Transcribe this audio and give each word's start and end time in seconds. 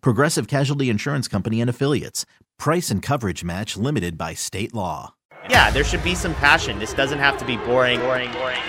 Progressive 0.00 0.46
Casualty 0.46 0.90
Insurance 0.90 1.28
Company 1.28 1.60
and 1.60 1.70
Affiliates. 1.70 2.26
Price 2.58 2.90
and 2.90 3.02
coverage 3.02 3.44
match 3.44 3.76
limited 3.76 4.18
by 4.18 4.34
state 4.34 4.74
law. 4.74 5.14
Yeah, 5.48 5.70
there 5.70 5.84
should 5.84 6.04
be 6.04 6.14
some 6.14 6.34
passion. 6.34 6.78
This 6.78 6.92
doesn't 6.92 7.18
have 7.18 7.38
to 7.38 7.44
be 7.44 7.56
boring, 7.56 8.00
boring, 8.00 8.32
boring. 8.32 8.60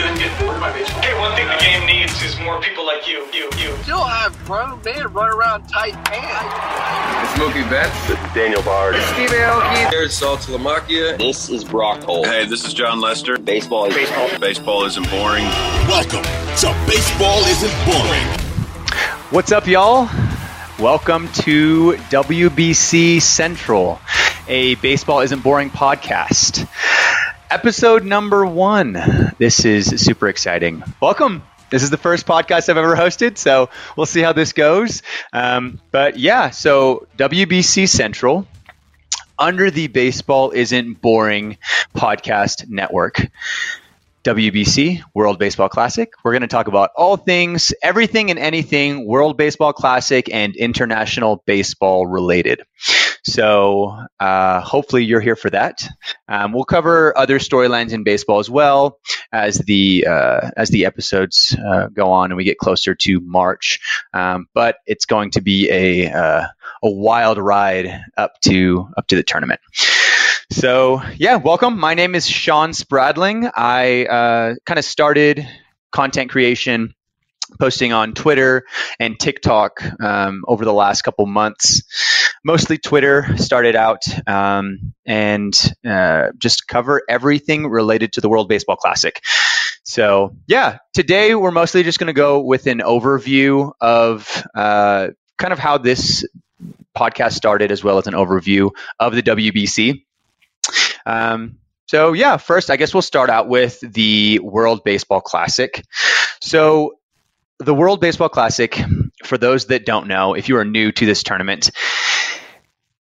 Hey, 0.00 1.18
one 1.18 1.36
thing 1.36 1.46
the 1.46 1.58
game 1.60 1.86
needs 1.86 2.22
is 2.22 2.38
more 2.40 2.60
people 2.60 2.86
like 2.86 3.06
you. 3.06 3.26
You, 3.32 3.50
you. 3.58 3.76
Still 3.82 4.02
have 4.04 4.36
grown 4.44 4.80
men 4.82 5.12
run 5.12 5.30
around 5.30 5.68
tight 5.68 5.92
pants. 6.06 7.30
It's 7.30 7.38
Mookie 7.38 7.68
Betts. 7.68 8.10
It's 8.10 8.34
Daniel 8.34 8.62
Bard. 8.62 8.94
It's 8.96 9.06
Steve 9.08 9.30
Aoki. 9.30 9.90
There's 9.90 10.18
Saltalamacchia. 10.18 11.18
This 11.18 11.50
is 11.50 11.64
Brock 11.64 12.02
Holt. 12.02 12.26
Hey, 12.26 12.46
this 12.46 12.64
is 12.64 12.72
Jon 12.72 13.00
Lester. 13.00 13.38
Baseball 13.38 13.86
is 13.86 13.94
baseball. 13.94 14.38
Baseball 14.40 14.84
isn't 14.84 15.08
boring. 15.10 15.44
Welcome 15.86 16.22
to 16.24 16.86
Baseball 16.88 17.44
Isn't 17.44 17.86
Boring. 17.86 18.49
What's 19.30 19.52
up, 19.52 19.68
y'all? 19.68 20.08
Welcome 20.80 21.28
to 21.28 21.92
WBC 21.92 23.22
Central, 23.22 24.00
a 24.48 24.74
Baseball 24.74 25.20
Isn't 25.20 25.44
Boring 25.44 25.70
podcast. 25.70 26.68
Episode 27.48 28.04
number 28.04 28.44
one. 28.44 28.94
This 29.38 29.64
is 29.64 29.86
super 30.04 30.28
exciting. 30.28 30.82
Welcome. 31.00 31.44
This 31.70 31.84
is 31.84 31.90
the 31.90 31.96
first 31.96 32.26
podcast 32.26 32.68
I've 32.68 32.76
ever 32.76 32.96
hosted, 32.96 33.38
so 33.38 33.70
we'll 33.96 34.06
see 34.06 34.20
how 34.20 34.32
this 34.32 34.52
goes. 34.52 35.04
Um, 35.32 35.80
but 35.92 36.18
yeah, 36.18 36.50
so 36.50 37.06
WBC 37.16 37.88
Central 37.88 38.48
under 39.38 39.70
the 39.70 39.86
Baseball 39.86 40.50
Isn't 40.50 41.00
Boring 41.00 41.56
podcast 41.94 42.68
network. 42.68 43.30
WBC, 44.24 45.02
World 45.14 45.38
Baseball 45.38 45.70
Classic. 45.70 46.12
We're 46.22 46.32
going 46.32 46.42
to 46.42 46.48
talk 46.48 46.68
about 46.68 46.90
all 46.94 47.16
things, 47.16 47.72
everything 47.82 48.30
and 48.30 48.38
anything 48.38 49.06
World 49.06 49.38
Baseball 49.38 49.72
Classic 49.72 50.28
and 50.32 50.54
international 50.56 51.42
baseball 51.46 52.06
related. 52.06 52.62
So 53.24 53.96
uh, 54.18 54.60
hopefully 54.60 55.04
you're 55.04 55.20
here 55.20 55.36
for 55.36 55.48
that. 55.50 55.82
Um, 56.28 56.52
we'll 56.52 56.64
cover 56.64 57.16
other 57.16 57.38
storylines 57.38 57.92
in 57.92 58.04
baseball 58.04 58.40
as 58.40 58.50
well 58.50 58.98
as 59.32 59.58
the 59.58 60.06
uh, 60.06 60.50
as 60.56 60.68
the 60.68 60.84
episodes 60.84 61.56
uh, 61.58 61.88
go 61.88 62.12
on 62.12 62.30
and 62.30 62.36
we 62.36 62.44
get 62.44 62.58
closer 62.58 62.94
to 62.94 63.20
March. 63.20 63.78
Um, 64.12 64.48
but 64.54 64.76
it's 64.86 65.06
going 65.06 65.30
to 65.32 65.40
be 65.40 65.70
a 65.70 66.12
uh, 66.12 66.46
a 66.82 66.90
wild 66.90 67.38
ride 67.38 68.02
up 68.16 68.32
to 68.42 68.88
up 68.96 69.06
to 69.08 69.16
the 69.16 69.22
tournament. 69.22 69.60
So, 70.52 71.00
yeah, 71.16 71.36
welcome. 71.36 71.78
My 71.78 71.94
name 71.94 72.16
is 72.16 72.28
Shawn 72.28 72.72
Spradling. 72.72 73.48
I 73.54 74.04
uh, 74.04 74.54
kind 74.66 74.80
of 74.80 74.84
started 74.84 75.46
content 75.92 76.32
creation, 76.32 76.92
posting 77.60 77.92
on 77.92 78.14
Twitter 78.14 78.64
and 78.98 79.18
TikTok 79.18 79.80
um, 80.02 80.44
over 80.48 80.64
the 80.64 80.72
last 80.72 81.02
couple 81.02 81.26
months. 81.26 81.82
Mostly 82.44 82.78
Twitter 82.78 83.36
started 83.36 83.76
out 83.76 84.02
um, 84.28 84.92
and 85.06 85.54
uh, 85.88 86.30
just 86.36 86.66
cover 86.66 87.02
everything 87.08 87.68
related 87.68 88.14
to 88.14 88.20
the 88.20 88.28
World 88.28 88.48
Baseball 88.48 88.76
Classic. 88.76 89.20
So, 89.84 90.34
yeah, 90.48 90.78
today 90.94 91.36
we're 91.36 91.52
mostly 91.52 91.84
just 91.84 92.00
going 92.00 92.08
to 92.08 92.12
go 92.12 92.40
with 92.40 92.66
an 92.66 92.80
overview 92.80 93.70
of 93.80 94.44
uh, 94.56 95.10
kind 95.38 95.52
of 95.52 95.60
how 95.60 95.78
this 95.78 96.26
podcast 96.98 97.34
started, 97.34 97.70
as 97.70 97.84
well 97.84 97.98
as 97.98 98.08
an 98.08 98.14
overview 98.14 98.72
of 98.98 99.14
the 99.14 99.22
WBC. 99.22 100.02
Um, 101.10 101.58
so 101.88 102.12
yeah, 102.12 102.36
first 102.36 102.70
I 102.70 102.76
guess 102.76 102.94
we'll 102.94 103.02
start 103.02 103.30
out 103.30 103.48
with 103.48 103.80
the 103.80 104.38
World 104.38 104.84
Baseball 104.84 105.20
Classic. 105.20 105.82
So 106.40 106.98
the 107.58 107.74
World 107.74 108.00
Baseball 108.00 108.28
Classic, 108.28 108.80
for 109.24 109.36
those 109.36 109.66
that 109.66 109.84
don't 109.84 110.06
know, 110.06 110.34
if 110.34 110.48
you 110.48 110.56
are 110.56 110.64
new 110.64 110.92
to 110.92 111.06
this 111.06 111.22
tournament, 111.24 111.70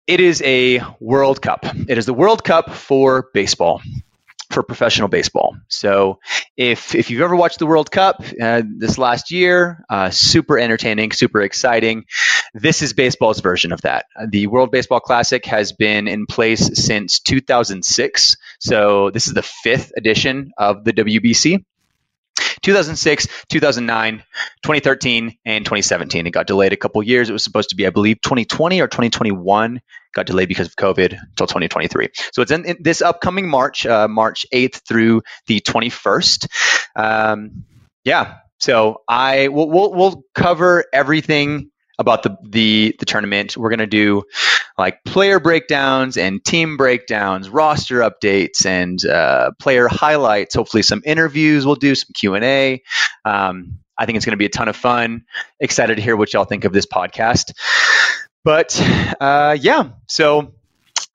it 0.06 0.20
is 0.20 0.42
a 0.46 0.82
World 1.00 1.42
Cup. 1.42 1.66
It 1.66 1.98
is 1.98 2.06
the 2.06 2.14
World 2.14 2.44
Cup 2.44 2.70
for 2.70 3.30
baseball 3.34 3.82
for 4.50 4.64
professional 4.64 5.08
baseball. 5.08 5.58
So 5.68 6.20
if 6.56 6.96
if 6.96 7.10
you've 7.10 7.22
ever 7.22 7.36
watched 7.36 7.60
the 7.60 7.66
World 7.66 7.92
Cup 7.92 8.24
uh, 8.42 8.62
this 8.78 8.98
last 8.98 9.32
year, 9.32 9.84
uh, 9.90 10.10
super 10.10 10.58
entertaining, 10.58 11.12
super 11.12 11.42
exciting. 11.42 12.06
This 12.54 12.82
is 12.82 12.94
baseball's 12.94 13.42
version 13.42 13.72
of 13.72 13.82
that. 13.82 14.06
The 14.30 14.48
World 14.48 14.72
Baseball 14.72 15.00
Classic 15.00 15.46
has 15.46 15.74
been 15.74 16.08
in 16.08 16.26
place 16.26 16.70
since 16.86 17.20
2006. 17.20 18.38
So 18.60 19.12
this 19.12 19.28
is 19.28 19.34
the 19.34 19.44
fifth 19.44 19.92
edition 19.98 20.52
of 20.58 20.84
the 20.84 20.94
WBC. 20.94 21.64
2006, 22.62 23.28
2009, 23.50 24.24
2013, 24.64 25.38
and 25.46 25.66
2017. 25.66 26.28
It 26.28 26.32
got 26.32 26.48
delayed 26.48 26.74
a 26.74 26.78
couple 26.78 27.02
years. 27.04 27.30
It 27.30 27.34
was 27.34 27.44
supposed 27.44 27.70
to 27.70 27.76
be, 27.76 27.88
I 27.88 27.92
believe, 27.92 28.22
2020 28.22 28.82
or 28.82 28.88
2021. 28.88 29.82
Got 30.18 30.26
delayed 30.26 30.48
because 30.48 30.66
of 30.66 30.76
COVID 30.76 31.14
until 31.14 31.46
2023. 31.46 32.10
So 32.34 32.42
it's 32.42 32.50
in, 32.50 32.66
in 32.66 32.78
this 32.80 33.04
upcoming 33.04 33.48
March, 33.48 33.86
uh, 33.86 34.08
March 34.08 34.48
8th 34.52 34.82
through 34.88 35.22
the 35.46 35.60
21st. 35.60 36.48
Um, 36.96 37.66
yeah. 38.04 38.38
So 38.60 39.04
I 39.08 39.50
will 39.50 39.70
we'll, 39.70 39.94
we'll 39.94 40.24
cover 40.34 40.86
everything 40.92 41.70
about 42.00 42.24
the 42.24 42.36
the, 42.50 42.96
the 42.98 43.06
tournament. 43.06 43.56
We're 43.56 43.70
gonna 43.70 43.86
do 43.86 44.24
like 44.76 45.04
player 45.04 45.40
breakdowns 45.40 46.18
and 46.18 46.44
team 46.44 46.78
breakdowns, 46.78 47.48
roster 47.48 48.00
updates, 48.00 48.66
and 48.66 49.06
uh, 49.06 49.52
player 49.60 49.88
highlights. 49.88 50.56
Hopefully, 50.56 50.82
some 50.82 51.04
interviews. 51.06 51.64
We'll 51.64 51.76
do 51.76 51.94
some 51.94 52.10
Q 52.16 52.34
and 52.34 52.44
A. 52.44 52.82
Um, 53.24 53.78
I 54.00 54.08
think 54.08 54.16
it's 54.16 54.26
to 54.26 54.36
be 54.36 54.46
a 54.46 54.50
ton 54.50 54.68
of 54.68 54.76
fun. 54.76 55.26
Excited 55.60 55.98
to 55.98 56.02
hear 56.02 56.16
what 56.18 56.34
y'all 56.34 56.46
think 56.46 56.66
of 56.66 56.74
this 56.74 56.88
podcast. 56.88 57.54
But 58.44 58.80
uh, 59.20 59.58
yeah, 59.60 59.90
so 60.08 60.54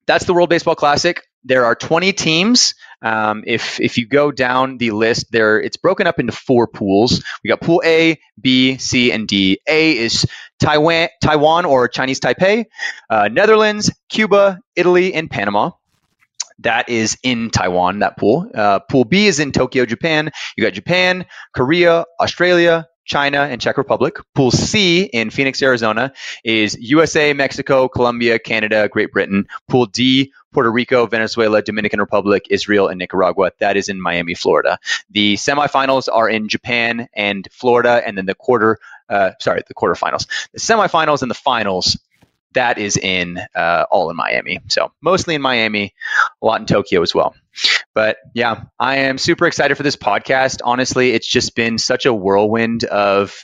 that's 0.07 0.25
the 0.25 0.35
World 0.35 0.51
Baseball 0.51 0.75
Classic. 0.75 1.23
There 1.45 1.65
are 1.65 1.75
20 1.75 2.13
teams. 2.13 2.75
Um, 3.03 3.43
if 3.47 3.81
if 3.81 3.99
you 3.99 4.07
go 4.07 4.31
down 4.31 4.79
the 4.79 4.93
list, 4.93 5.33
there 5.33 5.61
it's 5.61 5.77
broken 5.77 6.07
up 6.07 6.21
into 6.21 6.33
four 6.33 6.69
pools. 6.69 7.25
We 7.43 7.49
got 7.49 7.61
Pool 7.61 7.83
A, 7.85 8.19
B, 8.41 8.79
C, 8.79 9.11
and 9.11 9.27
D. 9.27 9.59
A 9.69 9.99
is 9.99 10.25
Taiwan, 10.61 11.09
Taiwan 11.21 11.65
or 11.65 11.89
Chinese 11.89 12.21
Taipei, 12.21 12.67
uh, 13.11 13.29
Netherlands, 13.33 13.91
Cuba, 14.09 14.61
Italy, 14.77 15.15
and 15.15 15.29
Panama. 15.29 15.73
That 16.61 16.89
is 16.89 17.19
in 17.25 17.51
Taiwan. 17.51 18.01
That 18.01 18.17
pool. 18.17 18.49
Uh, 18.55 18.79
pool 18.79 19.05
B 19.05 19.27
is 19.27 19.41
in 19.41 19.51
Tokyo, 19.51 19.85
Japan. 19.85 20.31
You 20.57 20.63
got 20.63 20.75
Japan, 20.75 21.27
Korea, 21.53 22.05
Australia, 22.21 22.87
China, 23.05 23.39
and 23.39 23.61
Czech 23.61 23.79
Republic. 23.79 24.17
Pool 24.35 24.51
C 24.51 25.03
in 25.03 25.31
Phoenix, 25.31 25.63
Arizona 25.63 26.13
is 26.45 26.77
USA, 26.81 27.33
Mexico, 27.33 27.89
Colombia, 27.89 28.39
Canada, 28.39 28.89
Great 28.89 29.13
Britain. 29.13 29.47
Pool 29.69 29.87
D, 29.87 30.33
Puerto 30.53 30.71
Rico, 30.71 31.07
Venezuela, 31.07 31.63
Dominican 31.63 32.01
Republic, 32.01 32.47
Israel, 32.51 32.89
and 32.89 32.99
Nicaragua. 32.99 33.53
That 33.59 33.77
is 33.77 33.89
in 33.89 34.01
Miami, 34.01 34.35
Florida. 34.35 34.79
The 35.11 35.35
semifinals 35.35 36.09
are 36.13 36.29
in 36.29 36.49
Japan 36.49 37.09
and 37.15 37.49
Florida, 37.51 38.03
and 38.07 38.17
then 38.17 38.27
the 38.27 38.35
quarter, 38.35 38.79
uh, 39.09 39.33
sorry, 39.41 39.63
the 39.67 39.75
quarterfinals. 39.75 40.27
The 40.53 40.61
semifinals 40.61 41.23
and 41.23 41.31
the 41.31 41.35
finals 41.35 41.99
that 42.55 42.79
is 42.79 42.97
in 42.97 43.39
uh, 43.55 43.85
all 43.91 44.11
in 44.11 44.17
Miami. 44.17 44.61
So 44.69 44.93
mostly 45.01 45.35
in 45.35 45.43
Miami, 45.43 45.95
a 46.41 46.47
lot 46.47 46.61
in 46.61 46.67
Tokyo 46.67 47.03
as 47.03 47.15
well. 47.15 47.35
But 47.95 48.17
yeah, 48.35 48.65
I 48.79 48.97
am 48.97 49.19
super 49.19 49.47
excited 49.47 49.77
for 49.77 49.83
this 49.83 49.97
podcast. 49.97 50.61
Honestly, 50.65 51.13
it's 51.13 51.27
just 51.27 51.55
been 51.55 51.79
such 51.79 52.07
a 52.07 52.15
whirlwind 52.15 52.85
of 52.85 53.35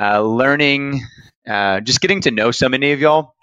uh, 0.00 0.20
learning, 0.20 1.02
uh, 1.48 1.80
just 1.80 2.00
getting 2.00 2.22
to 2.22 2.30
know 2.30 2.50
so 2.50 2.68
many 2.68 2.92
of 2.92 3.00
y'all. 3.00 3.34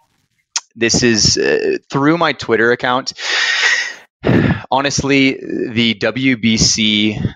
This 0.76 1.04
is 1.04 1.38
uh, 1.38 1.78
through 1.90 2.18
my 2.18 2.34
Twitter 2.34 2.72
account. 2.72 3.14
Honestly, 4.72 5.34
the 5.34 5.96
WBC 5.96 7.36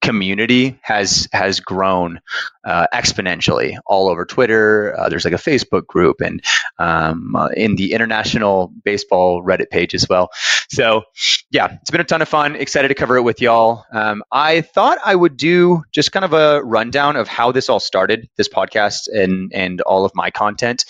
community 0.00 0.78
has 0.82 1.28
has 1.32 1.60
grown 1.60 2.20
uh, 2.64 2.86
exponentially 2.94 3.76
all 3.86 4.08
over 4.08 4.24
Twitter. 4.24 4.94
Uh, 4.98 5.08
there's 5.08 5.24
like 5.24 5.34
a 5.34 5.38
Facebook 5.38 5.86
group 5.86 6.20
and 6.20 6.42
um, 6.78 7.34
uh, 7.34 7.48
in 7.48 7.76
the 7.76 7.92
international 7.92 8.72
baseball 8.84 9.42
Reddit 9.42 9.70
page 9.70 9.94
as 9.94 10.08
well. 10.08 10.30
So 10.70 11.02
yeah, 11.50 11.78
it's 11.80 11.90
been 11.90 12.00
a 12.00 12.04
ton 12.04 12.22
of 12.22 12.28
fun. 12.28 12.56
Excited 12.56 12.88
to 12.88 12.94
cover 12.94 13.16
it 13.16 13.22
with 13.22 13.40
y'all. 13.40 13.84
Um, 13.92 14.22
I 14.30 14.60
thought 14.60 14.98
I 15.04 15.14
would 15.14 15.36
do 15.36 15.82
just 15.92 16.12
kind 16.12 16.24
of 16.24 16.32
a 16.32 16.62
rundown 16.62 17.16
of 17.16 17.28
how 17.28 17.52
this 17.52 17.68
all 17.68 17.80
started, 17.80 18.28
this 18.36 18.48
podcast 18.48 19.08
and 19.12 19.52
and 19.54 19.80
all 19.82 20.04
of 20.04 20.12
my 20.14 20.30
content. 20.30 20.84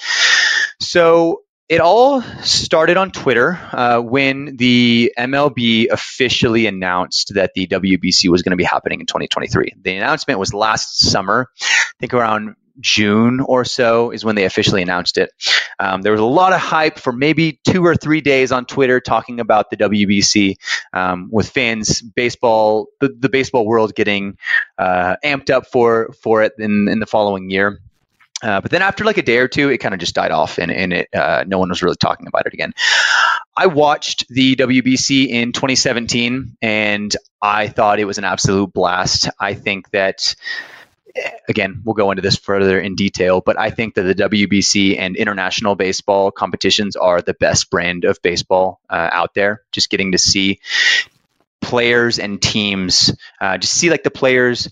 So 0.81 1.43
it 1.69 1.81
all 1.81 2.23
started 2.43 2.97
on 2.97 3.11
Twitter 3.11 3.61
uh, 3.73 4.01
when 4.01 4.57
the 4.57 5.13
MLB 5.19 5.89
officially 5.91 6.67
announced 6.67 7.33
that 7.35 7.53
the 7.55 7.67
WBC 7.67 8.31
was 8.31 8.43
going 8.43 8.53
to 8.53 8.57
be 8.57 8.65
happening 8.65 9.01
in 9.01 9.07
2023. 9.07 9.75
The 9.83 9.97
announcement 9.97 10.41
was 10.41 10.55
last 10.55 10.99
summer, 10.99 11.51
I 11.61 11.67
think 12.01 12.15
around 12.15 12.57
June 12.81 13.41
or 13.41 13.65
so 13.65 14.13
is 14.13 14.25
when 14.25 14.37
they 14.37 14.45
officially 14.45 14.83
announced 14.83 15.19
it. 15.19 15.31
Um, 15.79 16.03
there 16.03 16.13
was 16.13 16.21
a 16.21 16.25
lot 16.25 16.53
of 16.53 16.61
hype 16.61 16.99
for 16.99 17.13
maybe 17.13 17.61
two 17.65 17.85
or 17.85 17.97
three 17.97 18.21
days 18.21 18.53
on 18.53 18.65
Twitter 18.67 19.01
talking 19.01 19.41
about 19.41 19.71
the 19.71 19.77
WBC, 19.77 20.55
um, 20.93 21.29
with 21.31 21.51
fans, 21.51 22.01
baseball, 22.01 22.87
the, 23.01 23.09
the 23.09 23.29
baseball 23.29 23.67
world 23.67 23.95
getting 23.95 24.39
uh, 24.79 25.17
amped 25.25 25.51
up 25.51 25.67
for 25.67 26.13
for 26.23 26.43
it 26.43 26.53
in, 26.59 26.89
in 26.89 27.01
the 27.01 27.07
following 27.07 27.51
year. 27.51 27.81
Uh, 28.43 28.61
but 28.61 28.71
then 28.71 28.83
after 28.83 29.05
like 29.05 29.19
a 29.19 29.23
day 29.23 29.39
or 29.39 29.49
two, 29.49 29.69
it 29.69 29.79
kind 29.79 29.95
of 29.95 30.01
just 30.01 30.15
died 30.15 30.31
off, 30.31 30.59
and, 30.59 30.71
and 30.71 30.93
it 30.93 31.09
uh, 31.15 31.45
no 31.47 31.59
one 31.59 31.69
was 31.69 31.83
really 31.83 31.97
talking 31.97 32.27
about 32.29 32.47
it 32.47 32.55
again. 32.55 32.73
I 33.57 33.67
watched 33.67 34.29
the 34.29 34.55
WBC 34.55 35.29
in 35.29 35.53
2017, 35.53 36.57
and 36.63 37.17
I 37.43 37.69
thought 37.69 37.99
it 37.99 38.05
was 38.05 38.19
an 38.19 38.25
absolute 38.25 38.73
blast. 38.73 39.29
I 39.41 39.55
think 39.55 39.91
that 39.91 40.37
again, 41.49 41.83
we'll 41.85 41.95
go 41.95 42.11
into 42.11 42.23
this 42.23 42.37
further 42.37 42.81
in 42.81 42.95
detail, 42.95 43.41
but 43.41 43.59
I 43.59 43.71
think 43.71 43.95
that 43.95 44.03
the 44.03 44.15
WBC 44.15 44.99
and 44.99 45.17
international 45.17 45.75
baseball 45.75 46.31
competitions 46.31 46.97
are 46.97 47.23
the 47.23 47.35
best 47.35 47.71
brand 47.71 48.05
of 48.05 48.21
baseball 48.23 48.81
uh, 48.89 49.09
out 49.13 49.35
there. 49.35 49.63
Just 49.73 49.91
getting 49.91 50.13
to 50.13 50.19
see 50.19 50.61
players 51.61 52.19
and 52.19 52.41
teams, 52.41 53.15
uh, 53.41 53.59
just 53.59 53.75
see 53.75 53.91
like 53.91 54.03
the 54.03 54.11
players 54.11 54.71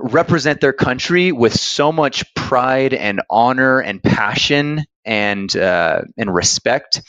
represent 0.00 0.60
their 0.60 0.72
country 0.72 1.32
with 1.32 1.58
so 1.58 1.92
much 1.92 2.34
pride 2.34 2.94
and 2.94 3.20
honor 3.28 3.80
and 3.80 4.02
passion 4.02 4.84
and 5.04 5.54
uh, 5.56 6.02
and 6.16 6.34
respect 6.34 7.02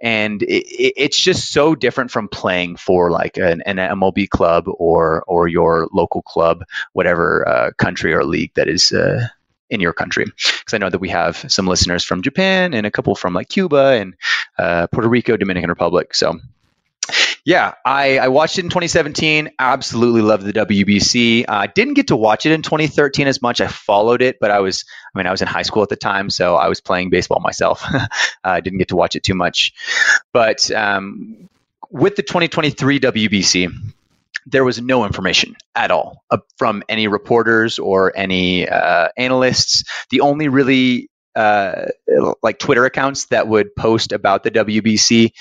and 0.00 0.42
it, 0.42 0.64
it's 0.96 1.18
just 1.18 1.52
so 1.52 1.74
different 1.74 2.10
from 2.10 2.28
playing 2.28 2.76
for 2.76 3.10
like 3.10 3.36
an, 3.38 3.62
an, 3.62 3.76
MLB 3.76 4.28
club 4.28 4.64
or 4.66 5.24
or 5.26 5.48
your 5.48 5.88
local 5.92 6.22
club, 6.22 6.64
whatever 6.92 7.46
uh, 7.48 7.70
country 7.78 8.12
or 8.12 8.24
league 8.24 8.52
that 8.54 8.68
is 8.68 8.92
uh, 8.92 9.26
in 9.70 9.80
your 9.80 9.92
country. 9.92 10.24
Because 10.24 10.74
I 10.74 10.78
know 10.78 10.90
that 10.90 11.00
we 11.00 11.08
have 11.10 11.44
some 11.48 11.66
listeners 11.66 12.04
from 12.04 12.22
Japan 12.22 12.74
and 12.74 12.86
a 12.86 12.90
couple 12.90 13.14
from 13.14 13.34
like 13.34 13.48
Cuba 13.48 13.98
and 13.98 14.14
uh, 14.58 14.86
Puerto 14.88 15.08
Rico, 15.08 15.36
Dominican 15.36 15.70
Republic. 15.70 16.14
So 16.14 16.38
yeah, 17.46 17.74
I, 17.84 18.18
I, 18.18 18.26
watched 18.26 18.58
it 18.58 18.64
in 18.64 18.70
2017. 18.70 19.50
Absolutely 19.56 20.20
loved 20.20 20.44
the 20.44 20.52
WBC. 20.52 21.44
I 21.48 21.66
uh, 21.66 21.68
didn't 21.72 21.94
get 21.94 22.08
to 22.08 22.16
watch 22.16 22.44
it 22.44 22.50
in 22.50 22.62
2013 22.62 23.28
as 23.28 23.40
much. 23.40 23.60
I 23.60 23.68
followed 23.68 24.20
it, 24.20 24.38
but 24.40 24.50
I 24.50 24.58
was, 24.58 24.84
I 25.14 25.18
mean, 25.18 25.28
I 25.28 25.30
was 25.30 25.42
in 25.42 25.46
high 25.46 25.62
school 25.62 25.84
at 25.84 25.88
the 25.88 25.94
time, 25.94 26.28
so 26.28 26.56
I 26.56 26.66
was 26.66 26.80
playing 26.80 27.10
baseball 27.10 27.38
myself. 27.38 27.84
I 28.42 28.60
didn't 28.62 28.80
get 28.80 28.88
to 28.88 28.96
watch 28.96 29.14
it 29.14 29.22
too 29.22 29.36
much. 29.36 29.72
But 30.32 30.68
um, 30.72 31.48
with 31.88 32.16
the 32.16 32.24
2023 32.24 32.98
WBC, 32.98 33.72
there 34.46 34.64
was 34.64 34.80
no 34.80 35.04
information 35.04 35.54
at 35.76 35.92
all 35.92 36.24
uh, 36.32 36.38
from 36.58 36.82
any 36.88 37.06
reporters 37.06 37.78
or 37.78 38.12
any 38.16 38.68
uh, 38.68 39.10
analysts. 39.16 39.84
The 40.10 40.20
only 40.20 40.48
really 40.48 41.10
uh, 41.36 41.86
like 42.42 42.58
Twitter 42.58 42.84
accounts 42.86 43.26
that 43.26 43.46
would 43.46 43.76
post 43.76 44.12
about 44.12 44.42
the 44.42 44.50
WBC 44.50 45.32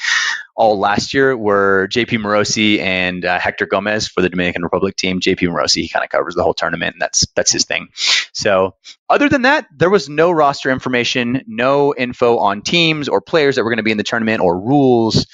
all 0.56 0.80
last 0.80 1.14
year 1.14 1.36
were 1.36 1.88
JP 1.92 2.20
Morosi 2.20 2.80
and 2.80 3.26
uh, 3.26 3.40
Hector 3.40 3.66
Gomez 3.66 4.08
for 4.08 4.22
the 4.22 4.30
Dominican 4.30 4.64
Republic 4.64 4.96
team. 4.96 5.20
JP 5.20 5.50
Morosi, 5.50 5.82
he 5.82 5.90
kind 5.90 6.04
of 6.04 6.10
covers 6.10 6.36
the 6.36 6.44
whole 6.44 6.54
tournament, 6.54 6.96
and 6.96 7.02
that's 7.02 7.28
that's 7.36 7.52
his 7.52 7.66
thing. 7.66 7.90
So, 8.32 8.76
other 9.10 9.28
than 9.28 9.44
that, 9.44 9.68
there 9.76 9.90
was 9.90 10.08
no 10.08 10.32
roster 10.32 10.72
information, 10.72 11.44
no 11.48 11.94
info 11.96 12.38
on 12.38 12.62
teams 12.62 13.10
or 13.10 13.22
players 13.22 13.56
that 13.56 13.64
were 13.64 13.70
going 13.70 13.78
to 13.78 13.84
be 13.84 13.92
in 13.92 13.98
the 13.98 14.04
tournament 14.04 14.42
or 14.42 14.60
rules. 14.60 15.28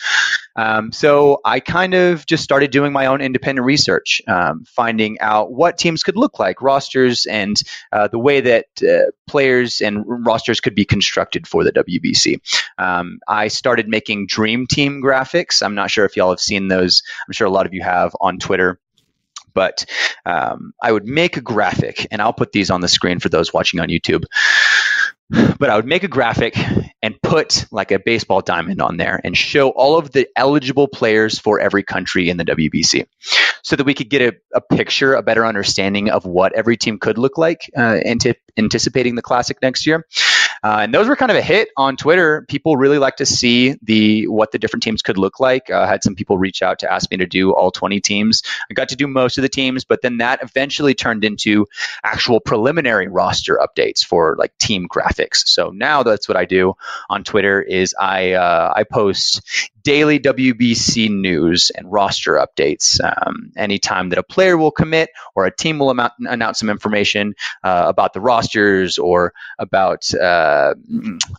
Um, 0.56 0.92
so 0.92 1.40
I 1.46 1.60
kind 1.60 1.94
of 1.94 2.26
just 2.26 2.44
started 2.44 2.72
doing 2.72 2.92
my 2.92 3.08
own 3.08 3.22
independent 3.22 3.66
research, 3.66 4.22
um, 4.28 4.64
finding 4.66 5.20
out 5.20 5.52
what 5.52 5.78
teams 5.78 6.04
could 6.04 6.18
look 6.18 6.40
like, 6.40 6.62
rosters, 6.62 7.26
and 7.26 7.62
uh, 7.92 8.08
the 8.08 8.20
way 8.20 8.42
that 8.42 8.66
uh, 8.82 9.12
players 9.28 9.82
and 9.82 10.04
rosters 10.06 10.60
could 10.60 10.76
be 10.76 10.86
constructed 10.86 11.48
for 11.48 11.64
the 11.64 11.72
WBC. 11.72 12.40
Um, 12.78 13.20
I 13.28 13.48
started 13.48 13.88
making 13.88 14.28
dream 14.28 14.68
team 14.68 15.02
graphics. 15.02 15.64
I'm 15.64 15.76
not 15.76 15.92
sure 15.92 16.06
if 16.06 16.18
y'all 16.18 16.30
have 16.30 16.40
seen 16.40 16.68
those. 16.68 17.04
I'm 17.28 17.34
sure 17.34 17.48
a 17.48 17.52
lot 17.52 17.66
of 17.66 17.74
you 17.74 17.82
have 17.84 18.16
on 18.20 18.40
Twitter 18.40 18.80
but 19.54 19.86
um, 20.26 20.74
I 20.82 20.92
would 20.92 21.06
make 21.06 21.38
a 21.38 21.42
graphic, 21.42 22.08
and 22.12 22.22
I'll 22.22 22.34
put 22.34 22.52
these 22.52 22.72
on 22.72 22.82
the 22.82 22.88
screen 22.88 23.20
for 23.20 23.30
those 23.30 23.54
watching 23.54 23.80
on 23.80 23.90
YouTube. 23.90 24.24
But 25.32 25.70
I 25.70 25.76
would 25.76 25.86
make 25.86 26.04
a 26.04 26.08
graphic 26.08 26.58
and 27.02 27.20
put 27.22 27.66
like 27.72 27.92
a 27.92 28.00
baseball 28.00 28.42
diamond 28.42 28.82
on 28.82 28.98
there 28.98 29.20
and 29.24 29.36
show 29.36 29.70
all 29.70 29.98
of 29.98 30.12
the 30.12 30.28
eligible 30.36 30.88
players 30.88 31.40
for 31.40 31.60
every 31.60 31.84
country 31.84 32.30
in 32.30 32.38
the 32.38 32.46
WBC 32.46 33.08
so 33.64 33.76
that 33.76 33.86
we 33.86 33.94
could 33.94 34.10
get 34.10 34.22
a, 34.22 34.36
a 34.54 34.62
picture, 34.62 35.14
a 35.14 35.24
better 35.24 35.46
understanding 35.46 36.10
of 36.10 36.26
what 36.26 36.54
every 36.54 36.78
team 36.78 37.00
could 37.00 37.18
look 37.18 37.38
like 37.38 37.70
uh, 37.78 38.00
anticipating 38.58 39.16
the 39.16 39.22
Classic 39.22 39.58
next 39.62 39.88
year. 39.88 40.06
Uh, 40.64 40.80
and 40.82 40.94
those 40.94 41.08
were 41.08 41.16
kind 41.16 41.32
of 41.32 41.38
a 41.38 41.42
hit 41.42 41.70
on 41.76 41.98
Twitter. 41.98 42.46
People 42.48 42.78
really 42.78 43.00
like 43.00 43.16
to 43.18 43.26
see 43.26 43.76
the 43.82 44.28
what 44.28 44.52
the 44.52 44.60
different 44.60 44.84
teams 44.84 45.02
could 45.02 45.18
look 45.18 45.40
like. 45.40 45.70
Uh, 45.70 45.80
I 45.80 45.88
had 45.88 46.04
some 46.04 46.16
people 46.16 46.38
reach 46.38 46.62
out 46.62 46.80
to 46.80 46.92
ask 46.92 47.10
me 47.10 47.18
to 47.18 47.26
do 47.26 47.52
all 47.54 47.72
20 47.72 48.00
teams. 48.00 48.44
I 48.70 48.74
got 48.74 48.90
to 48.90 48.96
do 48.96 49.08
most 49.08 49.38
of 49.38 49.42
the 49.42 49.50
teams, 49.50 49.86
but 49.86 50.02
then 50.02 50.18
that 50.18 50.44
eventually 50.44 50.94
turned 50.94 51.26
into 51.26 51.68
actual 52.04 52.40
preliminary 52.40 53.08
roster 53.08 53.60
updates 53.62 54.06
for 54.06 54.36
like 54.38 54.56
team 54.58 54.88
graphics. 54.88 55.48
So 55.48 55.70
now 55.70 56.04
that's 56.04 56.28
what 56.28 56.38
I 56.38 56.46
do 56.46 56.76
on 57.10 57.24
Twitter 57.24 57.62
is 57.62 57.96
I 58.00 58.34
uh, 58.34 58.74
I 58.76 58.84
post 58.84 59.42
daily 59.84 60.20
WBC 60.20 61.10
news 61.10 61.72
and 61.76 61.92
roster 61.92 62.34
updates. 62.34 63.00
Um, 63.04 63.52
anytime 63.56 64.10
that 64.10 64.20
a 64.20 64.24
player 64.24 64.58
will 64.58 64.72
commit 64.72 65.10
or 65.36 65.46
a 65.46 65.56
team 65.56 65.80
will 65.80 65.90
amount, 65.90 66.14
announce 66.20 66.60
some 66.60 66.70
information 66.70 67.36
uh, 67.64 67.86
about 67.88 68.14
the 68.14 68.22
rosters 68.22 68.98
or 68.98 69.34
about, 69.60 70.14
uh, 70.14 70.74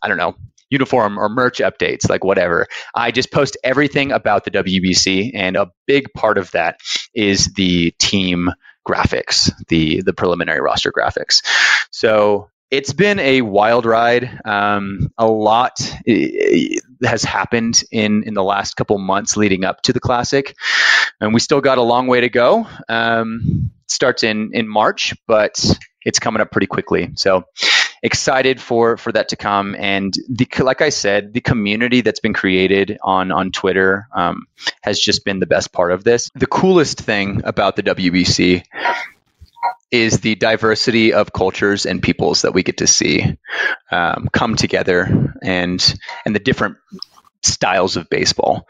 I 0.02 0.08
don't 0.08 0.18
know, 0.18 0.36
uniform 0.70 1.18
or 1.18 1.28
merch 1.28 1.58
updates, 1.58 2.08
like 2.08 2.24
whatever. 2.24 2.66
I 2.94 3.10
just 3.10 3.30
post 3.30 3.56
everything 3.62 4.10
about 4.10 4.44
the 4.44 4.50
WBC, 4.50 5.32
and 5.34 5.56
a 5.56 5.70
big 5.86 6.12
part 6.14 6.38
of 6.38 6.50
that 6.52 6.80
is 7.14 7.52
the 7.52 7.92
team 7.98 8.50
graphics, 8.88 9.52
the 9.68 10.02
the 10.02 10.14
preliminary 10.14 10.60
roster 10.60 10.90
graphics. 10.90 11.42
So 11.90 12.48
it's 12.70 12.94
been 12.94 13.18
a 13.18 13.42
wild 13.42 13.84
ride. 13.84 14.40
Um, 14.46 15.10
a 15.18 15.26
lot 15.26 15.78
has 17.04 17.22
happened 17.24 17.82
in 17.90 18.24
in 18.24 18.34
the 18.34 18.42
last 18.42 18.74
couple 18.74 18.98
months 18.98 19.36
leading 19.36 19.64
up 19.64 19.82
to 19.82 19.92
the 19.92 20.00
classic, 20.00 20.56
and 21.20 21.34
we 21.34 21.40
still 21.40 21.60
got 21.60 21.78
a 21.78 21.82
long 21.82 22.06
way 22.06 22.20
to 22.20 22.28
go. 22.28 22.66
Um, 22.88 23.70
starts 23.86 24.22
in 24.22 24.50
in 24.54 24.68
March, 24.68 25.14
but 25.26 25.62
it's 26.04 26.18
coming 26.18 26.40
up 26.40 26.50
pretty 26.50 26.66
quickly. 26.66 27.10
So 27.14 27.44
excited 28.02 28.60
for 28.60 28.96
for 28.96 29.12
that 29.12 29.28
to 29.28 29.36
come. 29.36 29.76
And 29.78 30.12
the 30.28 30.48
like 30.60 30.82
I 30.82 30.88
said, 30.88 31.32
the 31.32 31.40
community 31.40 32.00
that's 32.00 32.20
been 32.20 32.34
created 32.34 32.98
on 33.02 33.30
on 33.30 33.52
Twitter 33.52 34.08
um, 34.14 34.46
has 34.82 34.98
just 34.98 35.24
been 35.24 35.38
the 35.38 35.46
best 35.46 35.72
part 35.72 35.92
of 35.92 36.04
this. 36.04 36.30
The 36.34 36.46
coolest 36.46 37.00
thing 37.00 37.42
about 37.44 37.76
the 37.76 37.82
WBC 37.82 38.64
is 39.90 40.20
the 40.20 40.34
diversity 40.34 41.12
of 41.12 41.32
cultures 41.32 41.86
and 41.86 42.02
peoples 42.02 42.42
that 42.42 42.54
we 42.54 42.62
get 42.62 42.78
to 42.78 42.86
see 42.86 43.36
um, 43.90 44.28
come 44.32 44.56
together 44.56 45.34
and 45.42 45.94
and 46.24 46.34
the 46.34 46.40
different 46.40 46.76
styles 47.42 47.96
of 47.96 48.08
baseball 48.08 48.68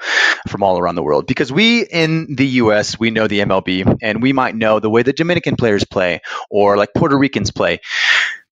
from 0.48 0.62
all 0.62 0.78
around 0.78 0.94
the 0.94 1.02
world. 1.02 1.26
Because 1.26 1.52
we 1.52 1.82
in 1.84 2.34
the 2.34 2.46
US 2.46 2.98
we 2.98 3.10
know 3.10 3.28
the 3.28 3.40
MLB 3.40 3.98
and 4.02 4.22
we 4.22 4.32
might 4.32 4.54
know 4.54 4.80
the 4.80 4.90
way 4.90 5.02
the 5.02 5.12
Dominican 5.12 5.56
players 5.56 5.84
play 5.84 6.20
or 6.50 6.76
like 6.76 6.94
Puerto 6.94 7.16
Ricans 7.16 7.50
play 7.50 7.80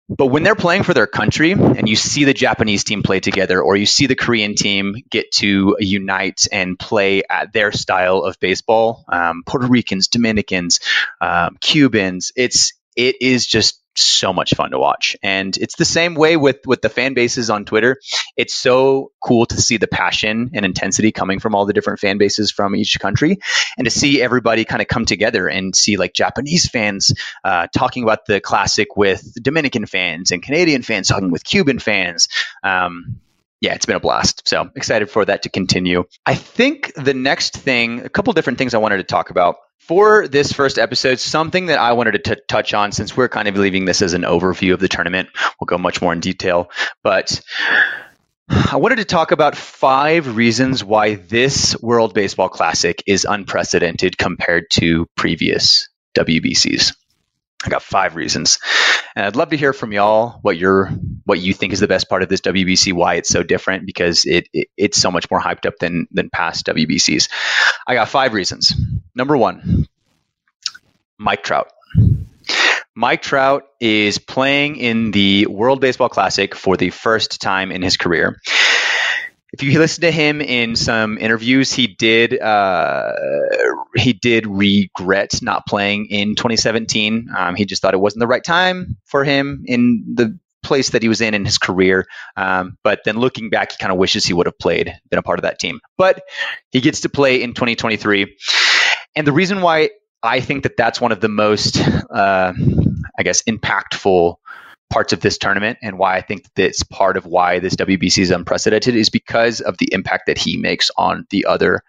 but 0.09 0.27
when 0.27 0.43
they're 0.43 0.55
playing 0.55 0.83
for 0.83 0.93
their 0.93 1.07
country 1.07 1.51
and 1.51 1.87
you 1.87 1.95
see 1.95 2.25
the 2.25 2.33
Japanese 2.33 2.83
team 2.83 3.03
play 3.03 3.19
together 3.19 3.61
or 3.61 3.75
you 3.75 3.85
see 3.85 4.07
the 4.07 4.15
Korean 4.15 4.55
team 4.55 4.95
get 5.09 5.31
to 5.33 5.77
unite 5.79 6.47
and 6.51 6.77
play 6.77 7.21
at 7.29 7.53
their 7.53 7.71
style 7.71 8.23
of 8.23 8.39
baseball 8.39 9.05
um, 9.07 9.43
Puerto 9.45 9.67
Ricans 9.67 10.07
Dominicans 10.07 10.79
um, 11.21 11.57
Cubans 11.61 12.31
it's 12.35 12.73
it 12.95 13.21
is 13.21 13.45
just 13.45 13.81
so 13.99 14.33
much 14.33 14.53
fun 14.53 14.71
to 14.71 14.79
watch. 14.79 15.15
And 15.21 15.55
it's 15.57 15.75
the 15.75 15.85
same 15.85 16.15
way 16.15 16.37
with 16.37 16.65
with 16.65 16.81
the 16.81 16.89
fan 16.89 17.13
bases 17.13 17.49
on 17.49 17.65
Twitter. 17.65 17.97
It's 18.37 18.53
so 18.53 19.11
cool 19.23 19.45
to 19.47 19.61
see 19.61 19.77
the 19.77 19.87
passion 19.87 20.51
and 20.53 20.65
intensity 20.65 21.11
coming 21.11 21.39
from 21.39 21.55
all 21.55 21.65
the 21.65 21.73
different 21.73 21.99
fan 21.99 22.17
bases 22.17 22.51
from 22.51 22.75
each 22.75 22.99
country, 22.99 23.39
and 23.77 23.85
to 23.85 23.91
see 23.91 24.21
everybody 24.21 24.65
kind 24.65 24.81
of 24.81 24.87
come 24.87 25.05
together 25.05 25.47
and 25.47 25.75
see 25.75 25.97
like 25.97 26.13
Japanese 26.13 26.69
fans 26.69 27.13
uh, 27.43 27.67
talking 27.75 28.03
about 28.03 28.25
the 28.25 28.39
classic 28.39 28.95
with 28.95 29.33
Dominican 29.41 29.85
fans 29.85 30.31
and 30.31 30.41
Canadian 30.41 30.81
fans 30.81 31.07
talking 31.07 31.31
with 31.31 31.43
Cuban 31.43 31.79
fans. 31.79 32.27
Um, 32.63 33.19
yeah, 33.61 33.73
it's 33.73 33.85
been 33.85 33.95
a 33.95 33.99
blast. 33.99 34.47
So 34.47 34.69
excited 34.75 35.09
for 35.09 35.25
that 35.25 35.43
to 35.43 35.49
continue. 35.49 36.05
I 36.25 36.35
think 36.35 36.93
the 36.95 37.13
next 37.13 37.57
thing, 37.57 38.01
a 38.01 38.09
couple 38.09 38.33
different 38.33 38.57
things 38.57 38.73
I 38.73 38.77
wanted 38.77 38.97
to 38.97 39.03
talk 39.03 39.29
about 39.29 39.57
for 39.79 40.27
this 40.27 40.53
first 40.53 40.77
episode, 40.77 41.19
something 41.19 41.67
that 41.67 41.79
I 41.79 41.93
wanted 41.93 42.23
to 42.23 42.35
t- 42.35 42.41
touch 42.47 42.73
on, 42.73 42.91
since 42.91 43.17
we're 43.17 43.27
kind 43.27 43.47
of 43.47 43.57
leaving 43.57 43.85
this 43.85 44.01
as 44.01 44.13
an 44.13 44.21
overview 44.21 44.73
of 44.73 44.79
the 44.79 44.87
tournament, 44.87 45.29
we'll 45.59 45.65
go 45.65 45.77
much 45.77 46.01
more 46.01 46.13
in 46.13 46.19
detail. 46.19 46.69
But 47.03 47.41
I 48.49 48.77
wanted 48.77 48.97
to 48.97 49.05
talk 49.05 49.31
about 49.31 49.55
five 49.55 50.35
reasons 50.35 50.83
why 50.83 51.15
this 51.15 51.79
World 51.81 52.13
Baseball 52.13 52.49
Classic 52.49 53.01
is 53.07 53.25
unprecedented 53.25 54.17
compared 54.17 54.69
to 54.71 55.07
previous 55.15 55.89
WBCs. 56.17 56.93
I 57.63 57.69
got 57.69 57.83
five 57.83 58.15
reasons, 58.15 58.59
and 59.15 59.25
I'd 59.25 59.35
love 59.35 59.49
to 59.49 59.57
hear 59.57 59.73
from 59.73 59.91
y'all 59.91 60.39
what 60.41 60.57
your 60.57 60.87
what 61.25 61.39
you 61.39 61.53
think 61.53 61.73
is 61.73 61.81
the 61.81 61.87
best 61.87 62.07
part 62.07 62.23
of 62.23 62.29
this 62.29 62.41
WBC, 62.41 62.93
why 62.93 63.15
it's 63.15 63.29
so 63.29 63.43
different, 63.43 63.85
because 63.85 64.25
it, 64.25 64.47
it 64.53 64.69
it's 64.77 64.97
so 64.97 65.11
much 65.11 65.29
more 65.29 65.41
hyped 65.41 65.65
up 65.65 65.77
than 65.79 66.07
than 66.11 66.29
past 66.29 66.65
WBCs. 66.67 67.29
I 67.85 67.95
got 67.95 68.07
five 68.07 68.33
reasons. 68.33 68.73
Number 69.13 69.35
one, 69.35 69.87
Mike 71.17 71.43
Trout. 71.43 71.71
Mike 72.95 73.21
Trout 73.21 73.63
is 73.79 74.17
playing 74.19 74.77
in 74.77 75.11
the 75.11 75.45
World 75.47 75.81
Baseball 75.81 76.09
Classic 76.09 76.55
for 76.55 76.77
the 76.77 76.89
first 76.89 77.41
time 77.41 77.71
in 77.71 77.81
his 77.81 77.97
career 77.97 78.37
if 79.51 79.63
you 79.63 79.79
listen 79.79 80.01
to 80.01 80.11
him 80.11 80.41
in 80.41 80.75
some 80.75 81.17
interviews, 81.17 81.73
he 81.73 81.87
did 81.87 82.39
uh, 82.39 83.13
he 83.95 84.13
did 84.13 84.45
regret 84.45 85.41
not 85.41 85.65
playing 85.65 86.07
in 86.07 86.35
2017. 86.35 87.29
Um, 87.35 87.55
he 87.55 87.65
just 87.65 87.81
thought 87.81 87.93
it 87.93 87.99
wasn't 87.99 88.19
the 88.19 88.27
right 88.27 88.43
time 88.43 88.97
for 89.05 89.23
him 89.23 89.63
in 89.65 90.13
the 90.15 90.37
place 90.61 90.89
that 90.89 91.01
he 91.01 91.07
was 91.07 91.21
in 91.21 91.33
in 91.33 91.45
his 91.45 91.57
career. 91.57 92.05
Um, 92.35 92.77
but 92.83 93.01
then 93.05 93.17
looking 93.17 93.49
back, 93.49 93.71
he 93.71 93.77
kind 93.79 93.91
of 93.91 93.97
wishes 93.97 94.25
he 94.25 94.33
would 94.33 94.45
have 94.45 94.59
played, 94.59 94.93
been 95.09 95.19
a 95.19 95.23
part 95.23 95.39
of 95.39 95.43
that 95.43 95.59
team. 95.59 95.79
But 95.97 96.23
he 96.71 96.81
gets 96.81 97.01
to 97.01 97.09
play 97.09 97.41
in 97.41 97.53
2023, 97.53 98.37
and 99.15 99.25
the 99.25 99.31
reason 99.31 99.61
why 99.61 99.89
I 100.21 100.41
think 100.41 100.63
that 100.63 100.77
that's 100.77 100.99
one 100.99 101.11
of 101.11 101.21
the 101.21 101.29
most, 101.29 101.79
uh, 101.79 102.53
I 103.17 103.23
guess, 103.23 103.41
impactful 103.43 104.35
parts 104.89 105.13
of 105.13 105.19
this 105.19 105.37
tournament 105.37 105.79
and 105.81 105.97
why 105.97 106.17
I 106.17 106.21
think 106.21 106.45
that's 106.55 106.83
part 106.83 107.17
of 107.17 107.25
why 107.25 107.59
this 107.59 107.75
WBC 107.75 108.19
is 108.19 108.31
unprecedented 108.31 108.95
is 108.95 109.09
because 109.09 109.61
of 109.61 109.77
the 109.77 109.89
impact 109.91 110.27
that 110.27 110.37
he 110.37 110.57
makes 110.57 110.91
on 110.97 111.27
the 111.29 111.45
other 111.45 111.83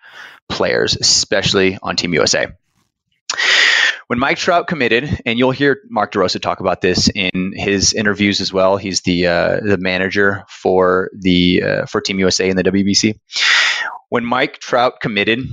players, 0.48 0.96
especially 0.96 1.78
on 1.82 1.96
Team 1.96 2.14
USA. 2.14 2.48
When 4.08 4.18
Mike 4.18 4.38
Trout 4.38 4.66
committed, 4.66 5.20
and 5.24 5.38
you'll 5.38 5.52
hear 5.52 5.82
Mark 5.88 6.12
DeRosa 6.12 6.40
talk 6.40 6.58
about 6.58 6.80
this 6.80 7.08
in 7.08 7.52
his 7.54 7.92
interviews 7.92 8.40
as 8.40 8.52
well. 8.52 8.76
He's 8.76 9.02
the 9.02 9.28
uh, 9.28 9.60
the 9.60 9.78
manager 9.78 10.44
for 10.48 11.10
the 11.16 11.62
uh, 11.62 11.86
for 11.86 12.00
Team 12.00 12.18
USA 12.18 12.50
in 12.50 12.56
the 12.56 12.64
WBC. 12.64 13.20
When 14.08 14.24
Mike 14.24 14.58
Trout 14.58 14.98
committed, 15.00 15.48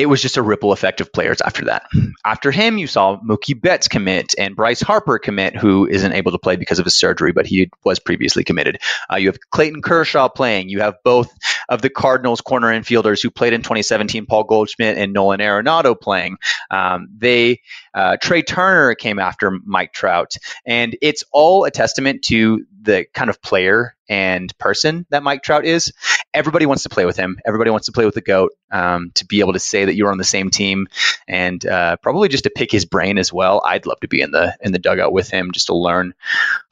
it 0.00 0.06
was 0.06 0.22
just 0.22 0.38
a 0.38 0.42
ripple 0.42 0.72
effect 0.72 1.02
of 1.02 1.12
players 1.12 1.42
after 1.42 1.66
that. 1.66 1.84
After 2.24 2.50
him, 2.50 2.78
you 2.78 2.86
saw 2.86 3.20
Mookie 3.20 3.60
Betts 3.60 3.86
commit 3.86 4.34
and 4.38 4.56
Bryce 4.56 4.80
Harper 4.80 5.18
commit, 5.18 5.56
who 5.56 5.86
isn't 5.86 6.12
able 6.12 6.32
to 6.32 6.38
play 6.38 6.56
because 6.56 6.78
of 6.78 6.86
his 6.86 6.98
surgery, 6.98 7.32
but 7.32 7.46
he 7.46 7.70
was 7.84 7.98
previously 7.98 8.42
committed. 8.42 8.78
Uh, 9.12 9.16
you 9.16 9.28
have 9.28 9.38
Clayton 9.50 9.82
Kershaw 9.82 10.28
playing. 10.28 10.70
You 10.70 10.80
have 10.80 10.96
both 11.04 11.30
of 11.68 11.82
the 11.82 11.90
Cardinals 11.90 12.40
corner 12.40 12.68
infielders 12.68 13.22
who 13.22 13.30
played 13.30 13.52
in 13.52 13.60
2017, 13.60 14.24
Paul 14.24 14.44
Goldschmidt 14.44 14.96
and 14.96 15.12
Nolan 15.12 15.40
Arenado 15.40 15.98
playing. 15.98 16.38
Um, 16.70 17.08
they 17.18 17.60
uh, 17.92 18.16
Trea 18.22 18.42
Turner 18.42 18.94
came 18.94 19.18
after 19.18 19.58
Mike 19.64 19.92
Trout, 19.92 20.36
and 20.64 20.96
it's 21.02 21.24
all 21.32 21.64
a 21.64 21.70
testament 21.70 22.22
to 22.24 22.64
the 22.82 23.06
kind 23.12 23.28
of 23.28 23.42
player 23.42 23.94
and 24.08 24.56
person 24.58 25.06
that 25.10 25.22
Mike 25.22 25.42
Trout 25.42 25.64
is. 25.64 25.92
Everybody 26.32 26.66
wants 26.66 26.84
to 26.84 26.88
play 26.88 27.04
with 27.04 27.16
him. 27.16 27.38
Everybody 27.44 27.70
wants 27.70 27.86
to 27.86 27.92
play 27.92 28.04
with 28.04 28.14
the 28.14 28.20
goat. 28.20 28.52
Um, 28.70 29.10
to 29.14 29.26
be 29.26 29.40
able 29.40 29.54
to 29.54 29.58
say 29.58 29.84
that 29.84 29.94
you're 29.94 30.12
on 30.12 30.18
the 30.18 30.24
same 30.24 30.50
team, 30.50 30.88
and 31.26 31.64
uh, 31.66 31.96
probably 31.96 32.28
just 32.28 32.44
to 32.44 32.50
pick 32.50 32.70
his 32.70 32.84
brain 32.84 33.18
as 33.18 33.32
well. 33.32 33.62
I'd 33.64 33.86
love 33.86 34.00
to 34.00 34.08
be 34.08 34.20
in 34.20 34.30
the 34.30 34.56
in 34.60 34.72
the 34.72 34.78
dugout 34.78 35.12
with 35.12 35.30
him 35.30 35.50
just 35.52 35.66
to 35.66 35.74
learn 35.74 36.14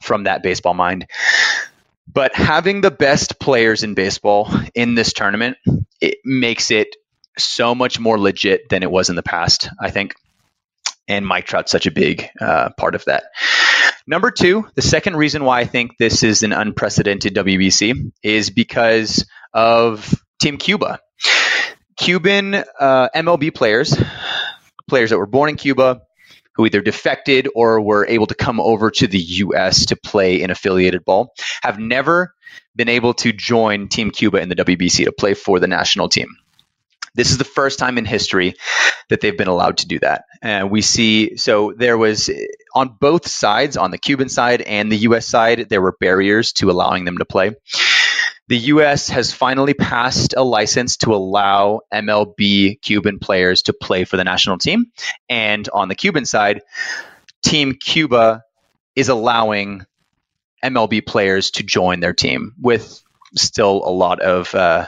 from 0.01 0.23
that 0.23 0.43
baseball 0.43 0.73
mind. 0.73 1.07
But 2.11 2.33
having 2.33 2.81
the 2.81 2.91
best 2.91 3.39
players 3.39 3.83
in 3.83 3.93
baseball 3.93 4.51
in 4.73 4.95
this 4.95 5.13
tournament, 5.13 5.57
it 6.01 6.19
makes 6.25 6.71
it 6.71 6.95
so 7.37 7.75
much 7.75 7.99
more 7.99 8.17
legit 8.17 8.69
than 8.69 8.83
it 8.83 8.89
was 8.89 9.09
in 9.09 9.15
the 9.15 9.23
past. 9.23 9.69
I 9.79 9.91
think 9.91 10.15
and 11.09 11.25
Mike 11.25 11.45
Trout's 11.45 11.71
such 11.71 11.87
a 11.87 11.91
big 11.91 12.29
uh, 12.39 12.69
part 12.77 12.95
of 12.95 13.03
that. 13.05 13.23
Number 14.09 14.31
two, 14.31 14.67
the 14.73 14.81
second 14.81 15.17
reason 15.17 15.43
why 15.43 15.59
I 15.59 15.65
think 15.65 15.99
this 15.99 16.23
is 16.23 16.41
an 16.41 16.51
unprecedented 16.51 17.35
WBC 17.35 18.11
is 18.23 18.49
because 18.49 19.23
of 19.53 20.15
Team 20.41 20.57
Cuba. 20.57 20.99
Cuban 21.95 22.55
uh, 22.55 23.09
MLB 23.15 23.53
players, 23.53 23.95
players 24.87 25.11
that 25.11 25.19
were 25.19 25.27
born 25.27 25.51
in 25.51 25.57
Cuba, 25.57 26.01
who 26.55 26.65
either 26.65 26.81
defected 26.81 27.49
or 27.53 27.81
were 27.81 28.03
able 28.07 28.25
to 28.25 28.33
come 28.33 28.59
over 28.59 28.89
to 28.89 29.05
the 29.05 29.19
U.S. 29.19 29.85
to 29.85 29.95
play 29.95 30.41
in 30.41 30.49
affiliated 30.49 31.05
ball, 31.05 31.35
have 31.61 31.77
never 31.77 32.33
been 32.75 32.89
able 32.89 33.13
to 33.13 33.31
join 33.31 33.89
Team 33.89 34.09
Cuba 34.09 34.39
in 34.39 34.49
the 34.49 34.55
WBC 34.55 35.05
to 35.05 35.11
play 35.11 35.35
for 35.35 35.59
the 35.59 35.67
national 35.67 36.09
team. 36.09 36.29
This 37.13 37.29
is 37.29 37.37
the 37.37 37.43
first 37.43 37.77
time 37.77 37.99
in 37.99 38.05
history 38.05 38.55
that 39.09 39.21
they've 39.21 39.37
been 39.37 39.47
allowed 39.47 39.77
to 39.77 39.87
do 39.87 39.99
that. 39.99 40.25
And 40.41 40.71
we 40.71 40.81
see, 40.81 41.37
so 41.37 41.73
there 41.77 41.97
was 41.97 42.29
on 42.73 42.95
both 42.99 43.27
sides, 43.27 43.77
on 43.77 43.91
the 43.91 43.97
Cuban 43.97 44.29
side 44.29 44.61
and 44.61 44.91
the 44.91 44.97
US 44.97 45.27
side, 45.27 45.69
there 45.69 45.81
were 45.81 45.95
barriers 45.99 46.53
to 46.53 46.69
allowing 46.71 47.05
them 47.05 47.17
to 47.17 47.25
play. 47.25 47.55
The 48.47 48.57
US 48.57 49.09
has 49.09 49.31
finally 49.31 49.75
passed 49.75 50.33
a 50.35 50.43
license 50.43 50.97
to 50.97 51.13
allow 51.13 51.81
MLB 51.93 52.81
Cuban 52.81 53.19
players 53.19 53.63
to 53.63 53.73
play 53.73 54.05
for 54.05 54.17
the 54.17 54.23
national 54.23 54.57
team. 54.57 54.87
And 55.29 55.69
on 55.69 55.87
the 55.87 55.95
Cuban 55.95 56.25
side, 56.25 56.61
Team 57.43 57.73
Cuba 57.73 58.43
is 58.95 59.09
allowing 59.09 59.85
MLB 60.63 61.05
players 61.05 61.51
to 61.51 61.63
join 61.63 61.99
their 61.99 62.13
team 62.13 62.53
with 62.59 63.01
still 63.35 63.83
a 63.85 63.91
lot 63.91 64.19
of 64.19 64.53
uh, 64.55 64.87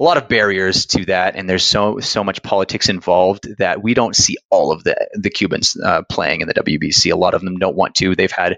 a 0.00 0.02
lot 0.02 0.16
of 0.16 0.28
barriers 0.28 0.86
to 0.86 1.04
that, 1.04 1.36
and 1.36 1.48
there's 1.48 1.64
so 1.64 2.00
so 2.00 2.24
much 2.24 2.42
politics 2.42 2.88
involved 2.88 3.58
that 3.58 3.82
we 3.82 3.92
don't 3.92 4.16
see 4.16 4.38
all 4.48 4.72
of 4.72 4.82
the 4.82 4.96
the 5.12 5.28
Cubans 5.28 5.76
uh, 5.76 6.02
playing 6.08 6.40
in 6.40 6.48
the 6.48 6.54
WBC. 6.54 7.12
A 7.12 7.16
lot 7.16 7.34
of 7.34 7.42
them 7.42 7.58
don't 7.58 7.76
want 7.76 7.96
to. 7.96 8.16
They've 8.16 8.32
had 8.32 8.56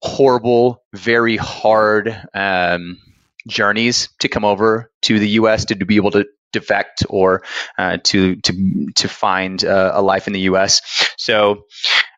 horrible, 0.00 0.82
very 0.94 1.36
hard 1.36 2.18
um, 2.32 2.98
journeys 3.46 4.08
to 4.20 4.28
come 4.28 4.44
over 4.44 4.90
to 5.02 5.18
the 5.18 5.28
U.S. 5.30 5.66
to, 5.66 5.74
be 5.76 5.96
able 5.96 6.12
to 6.12 6.26
defect 6.52 7.04
or 7.10 7.42
uh, 7.76 7.98
to 8.04 8.36
to 8.36 8.86
to 8.94 9.08
find 9.08 9.62
uh, 9.62 9.92
a 9.94 10.00
life 10.00 10.26
in 10.26 10.32
the 10.32 10.40
U.S. 10.40 10.80
So 11.18 11.66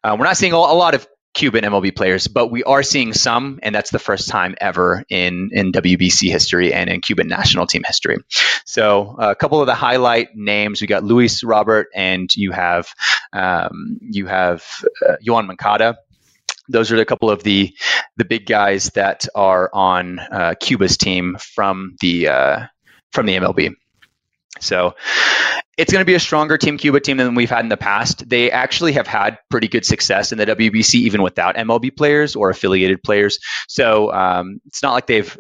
uh, 0.05 0.17
we're 0.17 0.27
not 0.27 0.37
seeing 0.37 0.53
a 0.53 0.59
lot 0.59 0.95
of 0.95 1.09
Cuban 1.39 1.63
MLB 1.63 1.95
players, 1.95 2.27
but 2.27 2.49
we 2.49 2.65
are 2.65 2.83
seeing 2.83 3.13
some, 3.13 3.61
and 3.63 3.73
that's 3.73 3.93
the 3.93 4.01
first 4.01 4.29
time 4.29 4.57
ever 4.61 5.05
in 5.09 5.51
in 5.53 5.71
WBC 5.71 6.31
history 6.31 6.75
and 6.75 6.91
in 6.91 7.01
Cuban 7.01 7.29
national 7.29 7.69
team 7.69 7.85
history. 7.87 8.17
So 8.65 9.15
uh, 9.17 9.31
a 9.31 9.35
couple 9.37 9.61
of 9.61 9.69
the 9.69 9.75
highlight 9.75 10.35
names: 10.35 10.81
we 10.81 10.89
got 10.89 11.05
Luis 11.05 11.45
Robert, 11.45 11.91
and 11.95 12.29
you 12.35 12.51
have 12.51 12.93
um, 13.33 14.01
you 14.03 14.27
have 14.27 14.65
uh, 15.09 15.15
Yoan 15.25 15.47
Moncada. 15.47 15.99
Those 16.69 16.91
are 16.91 16.97
a 16.97 17.05
couple 17.05 17.31
of 17.31 17.45
the 17.45 17.73
the 18.17 18.25
big 18.25 18.45
guys 18.45 18.91
that 18.97 19.29
are 19.33 19.71
on 19.73 20.19
uh, 20.19 20.55
Cuba's 20.59 20.97
team 20.97 21.37
from 21.39 21.95
the 22.01 22.29
uh, 22.29 22.67
from 23.13 23.27
the 23.27 23.37
MLB. 23.37 23.77
So 24.61 24.95
it's 25.77 25.93
going 25.93 26.03
to 26.03 26.07
be 26.07 26.15
a 26.15 26.21
stronger 26.21 26.59
Team 26.59 26.77
Cuba 26.77 27.01
team 27.01 27.17
than 27.19 27.35
we've 27.35 27.51
had 27.51 27.61
in 27.61 27.69
the 27.69 27.77
past. 27.77 28.29
They 28.29 28.51
actually 28.51 28.93
have 28.93 29.07
had 29.07 29.39
pretty 29.49 29.69
good 29.69 29.85
success 29.87 30.33
in 30.33 30.39
the 30.39 30.47
WBC 30.47 30.95
even 30.95 31.23
without 31.23 31.57
MLB 31.57 31.97
players 31.97 32.37
or 32.37 32.51
affiliated 32.51 33.03
players. 33.03 33.39
So 33.69 34.13
um, 34.13 34.61
it's 34.67 34.83
not 34.83 34.93
like 34.93 35.07
they've 35.07 35.37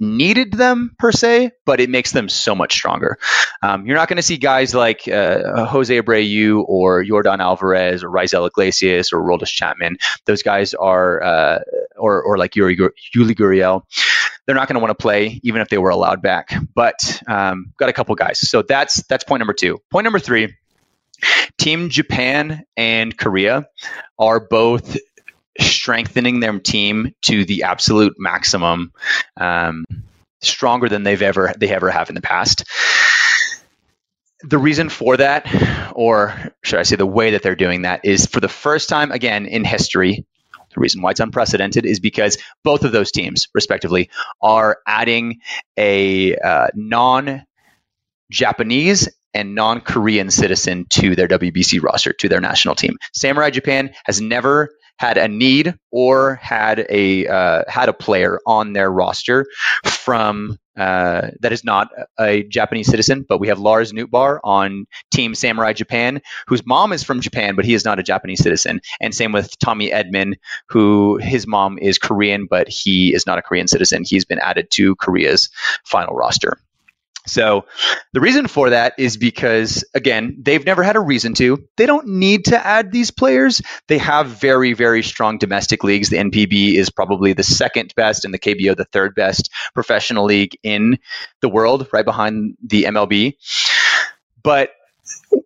needed 0.00 0.52
them 0.52 0.94
per 0.98 1.12
se, 1.12 1.52
but 1.64 1.80
it 1.80 1.88
makes 1.88 2.12
them 2.12 2.28
so 2.28 2.54
much 2.54 2.72
stronger. 2.72 3.18
Um, 3.62 3.86
you're 3.86 3.96
not 3.96 4.08
going 4.08 4.16
to 4.16 4.22
see 4.22 4.36
guys 4.36 4.74
like 4.74 5.06
uh, 5.08 5.66
Jose 5.66 6.00
Abreu 6.00 6.64
or 6.66 7.02
Yordan 7.02 7.38
Alvarez 7.38 8.02
or 8.02 8.10
Raisel 8.10 8.46
Iglesias 8.46 9.12
or 9.12 9.22
Aroldis 9.22 9.48
Chapman. 9.48 9.96
Those 10.26 10.42
guys 10.42 10.74
are, 10.74 11.22
uh, 11.22 11.58
or, 11.96 12.22
or 12.22 12.38
like 12.38 12.52
Yuli, 12.52 12.76
Gurriel. 13.14 13.82
They're 14.46 14.56
not 14.56 14.68
going 14.68 14.74
to 14.74 14.80
want 14.80 14.90
to 14.90 15.02
play 15.02 15.40
even 15.42 15.60
if 15.60 15.68
they 15.68 15.78
were 15.78 15.90
allowed 15.90 16.22
back. 16.22 16.54
But 16.74 17.22
um, 17.26 17.72
got 17.78 17.88
a 17.88 17.92
couple 17.92 18.14
guys. 18.14 18.38
So 18.38 18.62
that's 18.62 19.02
that's 19.06 19.24
point 19.24 19.40
number 19.40 19.54
two. 19.54 19.78
Point 19.90 20.04
number 20.04 20.18
three. 20.18 20.54
Team 21.58 21.88
Japan 21.88 22.64
and 22.76 23.16
Korea 23.16 23.68
are 24.18 24.40
both 24.40 24.96
strengthening 25.60 26.40
their 26.40 26.58
team 26.58 27.14
to 27.22 27.44
the 27.44 27.62
absolute 27.62 28.14
maximum, 28.18 28.92
um, 29.36 29.84
stronger 30.42 30.88
than 30.88 31.04
they've 31.04 31.22
ever 31.22 31.54
they 31.56 31.68
ever 31.68 31.90
have 31.90 32.08
in 32.08 32.14
the 32.14 32.20
past. 32.20 32.64
The 34.42 34.58
reason 34.58 34.90
for 34.90 35.16
that, 35.16 35.46
or 35.94 36.34
should 36.62 36.78
I 36.78 36.82
say, 36.82 36.96
the 36.96 37.06
way 37.06 37.30
that 37.30 37.42
they're 37.42 37.54
doing 37.54 37.82
that, 37.82 38.04
is 38.04 38.26
for 38.26 38.40
the 38.40 38.48
first 38.48 38.88
time 38.88 39.10
again 39.10 39.46
in 39.46 39.64
history. 39.64 40.26
The 40.74 40.80
reason 40.80 41.02
why 41.02 41.12
it's 41.12 41.20
unprecedented 41.20 41.86
is 41.86 42.00
because 42.00 42.38
both 42.62 42.84
of 42.84 42.92
those 42.92 43.12
teams, 43.12 43.48
respectively, 43.54 44.10
are 44.42 44.78
adding 44.86 45.40
a 45.76 46.36
uh, 46.36 46.68
non 46.74 47.44
Japanese 48.30 49.08
and 49.32 49.54
non 49.54 49.80
Korean 49.80 50.30
citizen 50.30 50.86
to 50.90 51.16
their 51.16 51.28
WBC 51.28 51.82
roster, 51.82 52.12
to 52.14 52.28
their 52.28 52.40
national 52.40 52.74
team. 52.74 52.96
Samurai 53.12 53.50
Japan 53.50 53.94
has 54.04 54.20
never 54.20 54.70
had 54.98 55.18
a 55.18 55.28
need 55.28 55.74
or 55.90 56.36
had 56.36 56.86
a 56.88 57.26
uh, 57.26 57.62
had 57.68 57.88
a 57.88 57.92
player 57.92 58.40
on 58.46 58.72
their 58.72 58.90
roster 58.90 59.46
from 59.84 60.58
uh, 60.76 61.28
that 61.40 61.52
is 61.52 61.64
not 61.64 61.88
a 62.18 62.42
Japanese 62.44 62.88
citizen, 62.88 63.24
but 63.28 63.38
we 63.38 63.48
have 63.48 63.58
Lars 63.58 63.92
Nootbaar 63.92 64.40
on 64.42 64.86
Team 65.12 65.34
Samurai 65.34 65.72
Japan, 65.72 66.20
whose 66.48 66.66
mom 66.66 66.92
is 66.92 67.04
from 67.04 67.20
Japan, 67.20 67.54
but 67.54 67.64
he 67.64 67.74
is 67.74 67.84
not 67.84 67.98
a 67.98 68.02
Japanese 68.02 68.42
citizen. 68.42 68.80
And 69.00 69.14
same 69.14 69.32
with 69.32 69.56
Tommy 69.58 69.90
Edman, 69.90 70.34
who 70.68 71.18
his 71.18 71.46
mom 71.46 71.78
is 71.78 71.98
Korean, 71.98 72.46
but 72.46 72.68
he 72.68 73.14
is 73.14 73.26
not 73.26 73.38
a 73.38 73.42
Korean 73.42 73.68
citizen. 73.68 74.02
He's 74.04 74.24
been 74.24 74.40
added 74.40 74.70
to 74.72 74.96
Korea's 74.96 75.48
final 75.84 76.14
roster. 76.14 76.58
So 77.26 77.64
the 78.12 78.20
reason 78.20 78.48
for 78.48 78.70
that 78.70 78.94
is 78.98 79.16
because, 79.16 79.84
again, 79.94 80.38
they've 80.42 80.64
never 80.64 80.82
had 80.82 80.96
a 80.96 81.00
reason 81.00 81.34
to. 81.34 81.64
They 81.76 81.86
don't 81.86 82.06
need 82.06 82.46
to 82.46 82.66
add 82.66 82.92
these 82.92 83.10
players. 83.10 83.62
They 83.88 83.98
have 83.98 84.26
very, 84.26 84.74
very 84.74 85.02
strong 85.02 85.38
domestic 85.38 85.84
leagues. 85.84 86.10
The 86.10 86.18
NPB 86.18 86.74
is 86.74 86.90
probably 86.90 87.32
the 87.32 87.42
second 87.42 87.94
best 87.96 88.24
and 88.24 88.34
the 88.34 88.38
KBO 88.38 88.76
the 88.76 88.84
third 88.84 89.14
best 89.14 89.50
professional 89.72 90.26
league 90.26 90.58
in 90.62 90.98
the 91.40 91.48
world, 91.48 91.88
right 91.92 92.04
behind 92.04 92.56
the 92.62 92.84
MLB. 92.84 93.34
But 94.42 94.70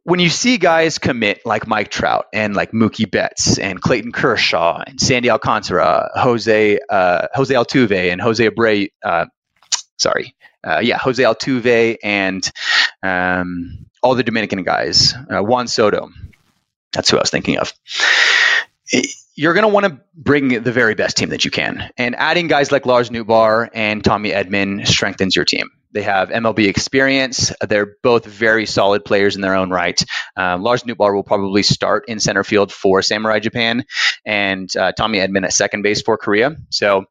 when 0.02 0.20
you 0.20 0.30
see 0.30 0.58
guys 0.58 0.98
commit 0.98 1.44
like 1.44 1.66
Mike 1.66 1.90
Trout 1.90 2.26
and 2.32 2.54
like 2.54 2.72
Mookie 2.72 3.10
Betts 3.10 3.58
and 3.58 3.80
Clayton 3.80 4.12
Kershaw 4.12 4.82
and 4.86 5.00
Sandy 5.00 5.30
Alcantara, 5.30 6.10
Jose 6.14 6.78
uh, 6.88 7.26
Jose 7.34 7.54
Altuve 7.54 8.12
and 8.12 8.20
Jose 8.20 8.48
Abreu, 8.48 8.88
uh, 9.04 9.26
sorry, 9.98 10.34
uh, 10.64 10.80
yeah, 10.82 10.98
Jose 10.98 11.22
Altuve 11.22 11.96
and 12.02 12.50
um, 13.02 13.86
all 14.02 14.14
the 14.14 14.22
Dominican 14.22 14.62
guys, 14.62 15.14
uh, 15.14 15.42
Juan 15.42 15.68
Soto. 15.68 16.10
That's 16.92 17.10
who 17.10 17.16
I 17.16 17.20
was 17.20 17.30
thinking 17.30 17.58
of. 17.58 17.72
You're 19.34 19.54
going 19.54 19.62
to 19.62 19.68
want 19.68 19.86
to 19.86 20.00
bring 20.14 20.62
the 20.62 20.72
very 20.72 20.94
best 20.94 21.16
team 21.16 21.28
that 21.28 21.44
you 21.44 21.50
can. 21.50 21.90
And 21.96 22.16
adding 22.16 22.48
guys 22.48 22.72
like 22.72 22.86
Lars 22.86 23.10
Nootbaar 23.10 23.68
and 23.72 24.02
Tommy 24.02 24.30
Edman 24.30 24.86
strengthens 24.86 25.36
your 25.36 25.44
team. 25.44 25.70
They 25.92 26.02
have 26.02 26.28
MLB 26.28 26.66
experience. 26.66 27.52
They're 27.66 27.96
both 28.02 28.26
very 28.26 28.66
solid 28.66 29.04
players 29.04 29.36
in 29.36 29.42
their 29.42 29.54
own 29.54 29.70
right. 29.70 30.02
Um, 30.36 30.62
Lars 30.62 30.82
Nootbaar 30.82 31.14
will 31.14 31.22
probably 31.22 31.62
start 31.62 32.04
in 32.08 32.20
center 32.20 32.44
field 32.44 32.72
for 32.72 33.00
Samurai 33.00 33.38
Japan, 33.38 33.84
and 34.24 34.74
uh, 34.76 34.92
Tommy 34.92 35.18
Edman 35.18 35.44
at 35.44 35.52
second 35.52 35.82
base 35.82 36.02
for 36.02 36.18
Korea. 36.18 36.56
So, 36.70 37.04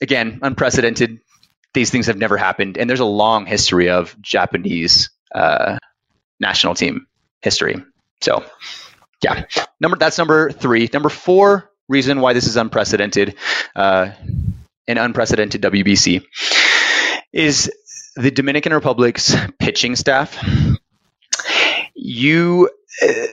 again, 0.00 0.40
unprecedented 0.42 1.20
these 1.74 1.90
things 1.90 2.06
have 2.06 2.16
never 2.16 2.36
happened, 2.36 2.78
and 2.78 2.88
there's 2.88 3.00
a 3.00 3.04
long 3.04 3.46
history 3.46 3.90
of 3.90 4.16
Japanese 4.20 5.10
uh, 5.34 5.78
national 6.40 6.74
team 6.74 7.06
history. 7.42 7.76
So, 8.22 8.44
yeah, 9.22 9.44
number 9.80 9.96
that's 9.98 10.18
number 10.18 10.50
three. 10.50 10.88
Number 10.92 11.08
four 11.08 11.70
reason 11.88 12.20
why 12.20 12.32
this 12.32 12.46
is 12.46 12.56
unprecedented, 12.56 13.36
uh, 13.76 14.10
an 14.86 14.98
unprecedented 14.98 15.62
WBC, 15.62 16.24
is 17.32 17.70
the 18.16 18.30
Dominican 18.30 18.72
Republic's 18.72 19.34
pitching 19.58 19.96
staff. 19.96 20.38
You 21.94 22.70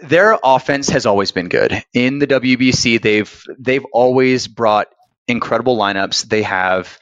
their 0.02 0.38
offense 0.44 0.90
has 0.90 1.06
always 1.06 1.32
been 1.32 1.48
good 1.48 1.84
in 1.94 2.20
the 2.20 2.28
WBC. 2.28 3.02
They've 3.02 3.44
they've 3.60 3.86
always 3.94 4.48
brought 4.48 4.88
incredible 5.28 5.78
lineups. 5.78 6.28
They 6.28 6.42
have 6.44 7.00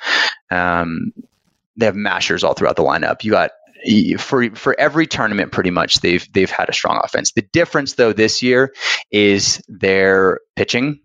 um, 0.52 1.14
they 1.80 1.86
have 1.86 1.96
mashers 1.96 2.44
all 2.44 2.54
throughout 2.54 2.76
the 2.76 2.84
lineup. 2.84 3.24
You 3.24 3.32
got 3.32 3.52
for 4.18 4.54
for 4.56 4.80
every 4.80 5.08
tournament 5.08 5.52
pretty 5.52 5.72
much 5.72 6.02
they've 6.02 6.26
they've 6.34 6.50
had 6.50 6.70
a 6.70 6.74
strong 6.74 7.00
offense. 7.04 7.32
The 7.32 7.42
difference 7.42 7.94
though 7.94 8.14
this 8.14 8.42
year 8.42 8.74
is 9.12 9.64
their 9.68 10.40
pitching. 10.56 11.00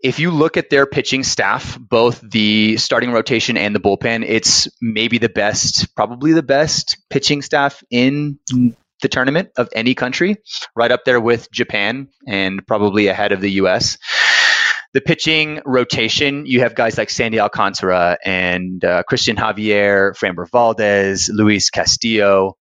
If 0.00 0.20
you 0.20 0.30
look 0.30 0.56
at 0.56 0.70
their 0.70 0.86
pitching 0.86 1.24
staff, 1.24 1.76
both 1.78 2.20
the 2.20 2.76
starting 2.76 3.10
rotation 3.10 3.56
and 3.56 3.74
the 3.74 3.80
bullpen, 3.80 4.24
it's 4.26 4.68
maybe 4.80 5.18
the 5.18 5.28
best, 5.28 5.92
probably 5.96 6.32
the 6.32 6.42
best 6.42 6.98
pitching 7.10 7.42
staff 7.42 7.82
in 7.90 8.38
the 9.02 9.08
tournament 9.08 9.50
of 9.56 9.68
any 9.74 9.94
country, 9.94 10.36
right 10.76 10.92
up 10.92 11.04
there 11.04 11.20
with 11.20 11.50
Japan 11.50 12.08
and 12.26 12.64
probably 12.66 13.08
ahead 13.08 13.32
of 13.32 13.40
the 13.40 13.50
US 13.52 13.98
the 14.94 15.00
pitching 15.00 15.60
rotation, 15.64 16.46
you 16.46 16.60
have 16.60 16.74
guys 16.74 16.96
like 16.96 17.10
Sandy 17.10 17.40
Alcantara 17.40 18.18
and 18.24 18.84
uh, 18.84 19.02
Cristian 19.10 19.36
Javier, 19.36 20.16
Framber 20.16 20.48
Valdez, 20.50 21.28
Luis 21.32 21.70
Castillo. 21.70 22.56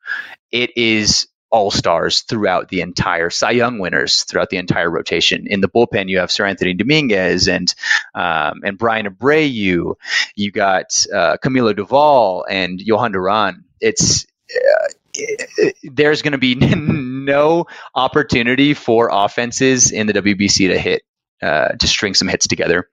It 0.51 0.71
is 0.77 1.27
all 1.49 1.71
stars 1.71 2.21
throughout 2.21 2.67
the 2.67 2.81
entire 2.81 3.29
Cy 3.29 3.51
Young 3.51 3.79
winners 3.79 4.23
throughout 4.23 4.49
the 4.49 4.57
entire 4.57 4.89
rotation. 4.89 5.47
In 5.47 5.61
the 5.61 5.69
bullpen, 5.69 6.09
you 6.09 6.19
have 6.19 6.29
Seranthony 6.29 6.77
Dominguez 6.77 7.47
and 7.47 7.73
um, 8.13 8.61
and 8.63 8.77
Bryan 8.77 9.07
Abreu. 9.07 9.95
You 10.35 10.51
got 10.51 11.05
uh, 11.13 11.37
Camilo 11.43 11.73
Doval 11.73 12.43
and 12.49 12.79
Jhoan 12.79 13.13
Duran. 13.13 13.63
It's 13.79 14.25
uh, 14.53 15.69
there's 15.83 16.21
going 16.21 16.33
to 16.33 16.37
be 16.37 16.55
no 16.75 17.65
opportunity 17.95 18.73
for 18.73 19.09
offenses 19.11 19.91
in 19.91 20.07
the 20.07 20.13
WBC 20.13 20.69
to 20.69 20.77
hit 20.77 21.03
uh, 21.41 21.69
to 21.69 21.87
string 21.87 22.13
some 22.13 22.27
hits 22.27 22.47
together. 22.47 22.89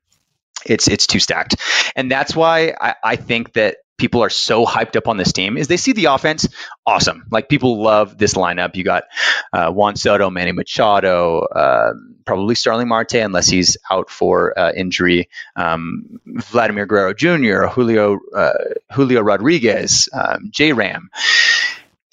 It's 0.67 0.89
it's 0.89 1.07
too 1.07 1.21
stacked, 1.21 1.57
and 1.95 2.11
that's 2.11 2.35
why 2.35 2.75
I, 2.81 2.95
I 3.05 3.17
think 3.17 3.53
that 3.55 3.77
people 3.97 4.23
are 4.23 4.31
so 4.31 4.67
hyped 4.67 4.97
up 4.97 5.09
on 5.09 5.17
this 5.17 5.33
team 5.33 5.57
is 5.57 5.69
they 5.69 5.77
see 5.77 5.93
the 5.93 6.07
offense 6.07 6.49
awesome. 6.87 7.25
Like 7.31 7.49
people 7.49 7.83
love 7.83 8.19
this 8.19 8.35
lineup. 8.35 8.75
You 8.75 8.85
got 8.85 9.05
uh, 9.53 9.71
Juan 9.71 9.97
Soto, 9.97 10.31
Manny 10.31 10.53
Machado, 10.53 11.41
uh, 11.41 11.93
probably 12.25 12.55
Starling 12.55 12.89
Marte 12.89 13.15
unless 13.15 13.47
he's 13.47 13.77
out 13.91 14.11
for 14.11 14.59
uh, 14.59 14.73
injury. 14.73 15.29
Um, 15.55 16.21
Vladimir 16.27 16.87
Guerrero 16.87 17.15
Jr., 17.15 17.67
Julio 17.67 18.19
uh, 18.35 18.53
Julio 18.93 19.21
Rodriguez, 19.21 20.09
um, 20.13 20.49
J 20.51 20.73
Ram 20.73 21.11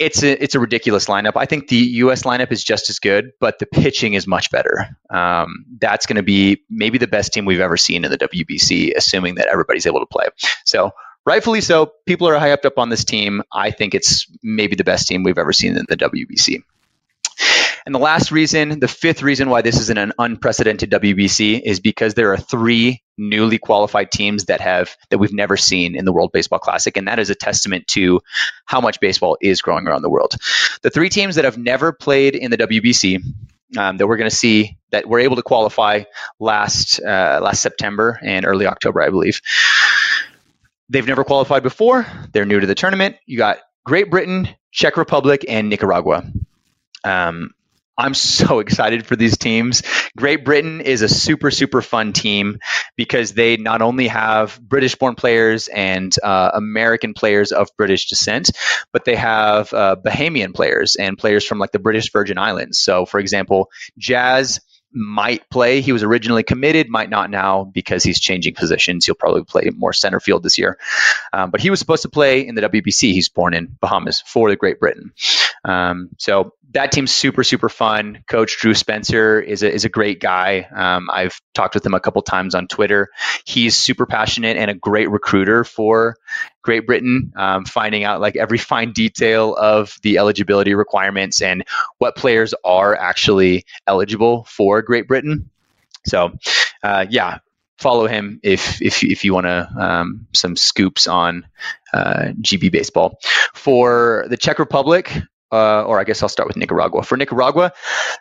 it's 0.02 0.24
a 0.24 0.44
it's 0.44 0.56
a 0.56 0.60
ridiculous 0.60 1.06
lineup. 1.06 1.34
I 1.36 1.46
think 1.46 1.68
the 1.68 1.76
U.S. 1.76 2.24
lineup 2.24 2.52
is 2.52 2.64
just 2.64 2.90
as 2.90 2.98
good, 2.98 3.32
but 3.40 3.60
the 3.60 3.68
pitching 3.68 4.16
is 4.16 4.26
much 4.26 4.50
better. 4.50 4.98
Um, 5.12 5.66
that's 5.80 6.08
going 6.08 6.16
to 6.16 6.24
be 6.24 6.64
maybe 6.70 6.98
the 6.98 7.08
best 7.08 7.34
team 7.34 7.46
we've 7.46 7.60
ever 7.60 7.78
seen 7.78 8.04
in 8.04 8.12
the 8.12 8.18
WBC, 8.18 8.94
assuming 8.96 9.36
that 9.36 9.48
everybody's 9.48 9.86
able 9.86 10.00
to 10.00 10.08
play. 10.08 10.26
So 10.66 10.92
rightfully 11.24 11.62
so, 11.62 11.94
people 12.08 12.28
are 12.28 12.34
hyped 12.34 12.66
up 12.66 12.80
on 12.80 12.90
this 12.90 13.06
team. 13.06 13.44
I 13.54 13.70
think 13.70 13.94
it's 13.94 14.26
maybe 14.42 14.76
the 14.76 14.84
best 14.84 15.08
team 15.08 15.22
we've 15.22 15.38
ever 15.38 15.54
seen 15.54 15.78
in 15.78 15.86
the 15.88 15.98
WBC. 15.98 16.64
And 17.86 17.96
the 17.96 18.00
last 18.00 18.32
reason, 18.32 18.80
the 18.80 18.88
fifth 18.88 19.22
reason 19.24 19.50
why 19.50 19.62
this 19.62 19.80
isn't 19.80 19.98
an 19.98 20.14
unprecedented 20.20 20.92
WBC 20.92 21.62
is 21.64 21.80
because 21.80 22.14
there 22.14 22.32
are 22.32 22.38
three 22.38 23.02
newly 23.18 23.58
qualified 23.58 24.12
teams 24.12 24.46
that 24.46 24.62
have 24.62 24.96
that 25.10 25.18
we've 25.18 25.34
never 25.34 25.58
seen 25.58 25.96
in 25.96 26.06
the 26.06 26.14
World 26.14 26.32
Baseball 26.32 26.60
Classic, 26.60 26.96
and 26.98 27.08
that 27.08 27.20
is 27.20 27.30
a 27.30 27.36
testament 27.36 27.88
to 27.88 28.22
how 28.66 28.82
much 28.82 29.00
baseball 29.00 29.38
is 29.42 29.62
growing 29.62 29.88
around 29.88 30.02
the 30.02 30.10
world. 30.10 30.34
The 30.82 30.90
three 30.90 31.10
teams 31.10 31.36
that 31.36 31.46
have 31.46 31.58
never 31.58 31.92
played 31.92 32.36
in 32.36 32.52
the 32.52 32.58
WBC 32.58 33.24
um, 33.78 33.98
that 33.98 34.08
we're 34.08 34.18
going 34.18 34.30
to 34.30 34.36
see 34.36 34.78
that 34.92 35.08
were 35.08 35.20
able 35.20 35.36
to 35.38 35.44
qualify 35.44 36.04
last 36.40 37.00
uh, 37.00 37.40
last 37.42 37.62
September 37.62 38.20
and 38.22 38.46
early 38.46 38.68
October, 38.68 39.02
I 39.02 39.10
believe. 39.10 39.42
They've 40.90 41.08
never 41.08 41.24
qualified 41.24 41.64
before. 41.64 42.06
They're 42.34 42.46
new 42.46 42.60
to 42.60 42.68
the 42.68 42.76
tournament. 42.76 43.16
You 43.26 43.38
got 43.38 43.60
Great 43.86 44.12
Britain, 44.12 44.50
Czech 44.72 44.98
Republic, 44.98 45.46
and 45.48 45.70
Nicaragua. 45.70 46.30
Um, 47.06 47.52
I'm 48.02 48.16
so 48.16 48.60
excited 48.66 49.06
for 49.06 49.16
these 49.16 49.38
teams. 49.38 49.84
Great 50.18 50.44
Britain 50.44 50.82
is 50.82 51.04
a 51.04 51.10
super, 51.10 51.52
super 51.52 51.82
fun 51.82 52.14
team 52.14 52.58
because 52.98 53.34
they 53.34 53.58
not 53.58 53.82
only 53.82 54.08
have 54.08 54.60
British 54.62 54.96
born 54.96 55.16
players 55.16 55.68
and 55.68 56.14
uh, 56.24 56.52
American 56.56 57.14
players 57.14 57.52
of 57.52 57.70
British 57.78 58.10
descent, 58.10 58.50
but 58.92 59.06
they 59.06 59.16
have 59.16 59.72
uh, 59.74 59.96
Bahamian 60.04 60.54
players 60.54 60.96
and 60.96 61.18
players 61.18 61.46
from 61.46 61.60
like 61.60 61.72
the 61.72 61.80
British 61.80 62.12
Virgin 62.12 62.38
Islands. 62.38 62.80
So, 62.80 63.06
for 63.06 63.20
example, 63.20 63.70
Jazz 63.98 64.60
might 64.94 65.50
play. 65.50 65.82
He 65.82 65.92
was 65.92 66.04
originally 66.04 66.44
committed, 66.44 66.90
might 66.90 67.10
not 67.10 67.30
now 67.30 67.64
because 67.64 68.04
he's 68.04 68.20
changing 68.20 68.56
positions. 68.56 69.06
He'll 69.06 69.16
probably 69.16 69.44
play 69.44 69.70
more 69.76 69.94
center 69.94 70.20
field 70.20 70.44
this 70.44 70.58
year. 70.58 70.78
Um, 71.32 71.52
but 71.52 71.62
he 71.62 71.70
was 71.70 71.80
supposed 71.80 72.02
to 72.02 72.10
play 72.10 72.46
in 72.46 72.56
the 72.56 72.62
WBC. 72.62 73.14
He's 73.14 73.30
born 73.30 73.54
in 73.54 73.78
Bahamas 73.80 74.22
for 74.22 74.50
the 74.50 74.56
Great 74.56 74.80
Britain. 74.80 75.14
Um, 75.64 76.10
so 76.18 76.54
that 76.74 76.92
team's 76.92 77.12
super 77.12 77.44
super 77.44 77.70
fun. 77.70 78.24
Coach 78.28 78.58
Drew 78.60 78.74
Spencer 78.74 79.40
is 79.40 79.62
a 79.62 79.72
is 79.72 79.86
a 79.86 79.90
great 79.90 80.20
guy. 80.20 80.68
Um, 80.74 81.10
I've 81.12 81.40
talked 81.54 81.76
with 81.76 81.86
him 81.86 81.94
a 81.94 82.00
couple 82.00 82.22
times 82.22 82.56
on 82.56 82.68
Twitter. 82.68 83.10
He's 83.46 83.76
super 83.76 84.06
passionate 84.06 84.58
and 84.58 84.72
a 84.72 84.74
great 84.74 85.10
recruiter 85.10 85.64
for 85.64 86.18
Great 86.62 86.88
Britain, 86.88 87.34
um, 87.36 87.66
finding 87.66 88.04
out 88.04 88.22
like 88.22 88.36
every 88.36 88.58
fine 88.72 88.94
detail 88.94 89.56
of 89.56 89.98
the 90.02 90.18
eligibility 90.18 90.74
requirements 90.74 91.42
and 91.42 91.64
what 91.98 92.16
players 92.16 92.54
are 92.64 92.96
actually 92.96 93.66
eligible 93.86 94.46
for 94.46 94.82
Great 94.82 95.08
Britain. 95.08 95.50
So, 96.06 96.32
uh, 96.82 97.06
yeah, 97.10 97.40
follow 97.78 98.08
him 98.08 98.40
if 98.44 98.82
if 98.82 99.04
if 99.04 99.26
you 99.26 99.34
want 99.34 99.48
to 99.48 99.70
um, 99.78 100.28
some 100.34 100.56
scoops 100.56 101.08
on 101.08 101.46
uh, 101.94 102.32
GB 102.42 102.72
baseball. 102.72 103.20
For 103.54 104.26
the 104.30 104.38
Czech 104.38 104.60
Republic, 104.60 105.12
uh, 105.52 105.84
or 105.84 106.00
I 106.00 106.04
guess 106.04 106.24
I'll 106.24 106.30
start 106.30 106.48
with 106.48 106.58
Nicaragua. 106.58 107.04
For 107.04 107.18
Nicaragua, 107.18 107.74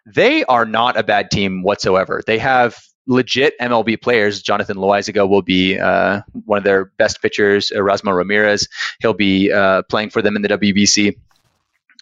they 0.07 0.45
are 0.45 0.65
not 0.65 0.97
a 0.97 1.03
bad 1.03 1.31
team 1.31 1.63
whatsoever. 1.63 2.23
They 2.27 2.39
have 2.39 2.79
legit 3.07 3.59
MLB 3.61 4.01
players. 4.01 4.43
Jonathan 4.43 4.77
Loaisiga 4.77 5.29
will 5.29 5.43
be 5.43 5.79
uh, 5.79 6.23
one 6.45 6.59
of 6.59 6.65
their 6.65 6.87
best 6.87 7.21
pitchers. 7.23 7.73
Erasmo 7.75 8.15
Ramirez, 8.15 8.69
he'll 9.01 9.15
be 9.15 9.53
uh, 9.53 9.83
playing 9.83 10.11
for 10.11 10.23
them 10.23 10.37
in 10.37 10.43
the 10.43 10.49
WBC. 10.49 11.17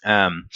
Um, 0.04 0.48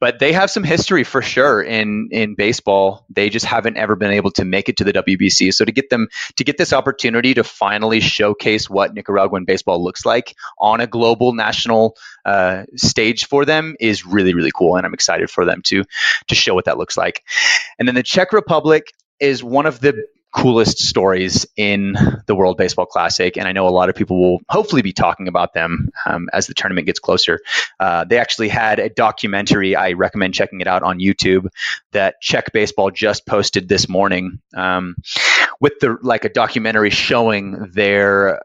but 0.00 0.18
they 0.18 0.32
have 0.32 0.50
some 0.50 0.64
history 0.64 1.04
for 1.04 1.22
sure 1.22 1.62
in 1.62 2.08
in 2.10 2.34
baseball. 2.34 3.06
They 3.10 3.28
just 3.28 3.46
haven't 3.46 3.76
ever 3.76 3.96
been 3.96 4.12
able 4.12 4.30
to 4.32 4.44
make 4.44 4.68
it 4.68 4.76
to 4.78 4.84
the 4.84 4.92
WBC. 4.92 5.52
So 5.52 5.64
to 5.64 5.72
get 5.72 5.90
them 5.90 6.08
to 6.36 6.44
get 6.44 6.58
this 6.58 6.72
opportunity 6.72 7.34
to 7.34 7.44
finally 7.44 8.00
showcase 8.00 8.70
what 8.70 8.94
Nicaraguan 8.94 9.44
baseball 9.44 9.82
looks 9.82 10.04
like 10.06 10.34
on 10.58 10.80
a 10.80 10.86
global 10.86 11.32
national 11.32 11.96
uh, 12.24 12.64
stage 12.76 13.26
for 13.26 13.44
them 13.44 13.76
is 13.80 14.06
really 14.06 14.34
really 14.34 14.52
cool, 14.54 14.76
and 14.76 14.86
I'm 14.86 14.94
excited 14.94 15.30
for 15.30 15.44
them 15.44 15.62
to 15.66 15.84
to 16.28 16.34
show 16.34 16.54
what 16.54 16.66
that 16.66 16.78
looks 16.78 16.96
like. 16.96 17.24
And 17.78 17.88
then 17.88 17.94
the 17.94 18.02
Czech 18.02 18.32
Republic 18.32 18.92
is 19.20 19.42
one 19.42 19.66
of 19.66 19.80
the 19.80 20.04
coolest 20.38 20.78
stories 20.78 21.46
in 21.56 21.96
the 22.26 22.34
World 22.34 22.56
Baseball 22.56 22.86
Classic, 22.86 23.36
and 23.36 23.48
I 23.48 23.52
know 23.52 23.66
a 23.66 23.70
lot 23.70 23.88
of 23.88 23.96
people 23.96 24.20
will 24.20 24.40
hopefully 24.48 24.82
be 24.82 24.92
talking 24.92 25.26
about 25.26 25.52
them 25.52 25.90
um, 26.06 26.28
as 26.32 26.46
the 26.46 26.54
tournament 26.54 26.86
gets 26.86 27.00
closer. 27.00 27.40
Uh, 27.80 28.04
they 28.04 28.18
actually 28.18 28.48
had 28.48 28.78
a 28.78 28.88
documentary. 28.88 29.74
I 29.74 29.92
recommend 29.92 30.34
checking 30.34 30.60
it 30.60 30.68
out 30.68 30.84
on 30.84 31.00
YouTube 31.00 31.48
that 31.90 32.20
Czech 32.20 32.52
Baseball 32.52 32.92
just 32.92 33.26
posted 33.26 33.68
this 33.68 33.88
morning, 33.88 34.40
um, 34.54 34.94
with 35.60 35.80
the 35.80 35.98
like 36.02 36.24
a 36.24 36.28
documentary 36.28 36.90
showing 36.90 37.70
their. 37.72 38.36
Uh, 38.36 38.38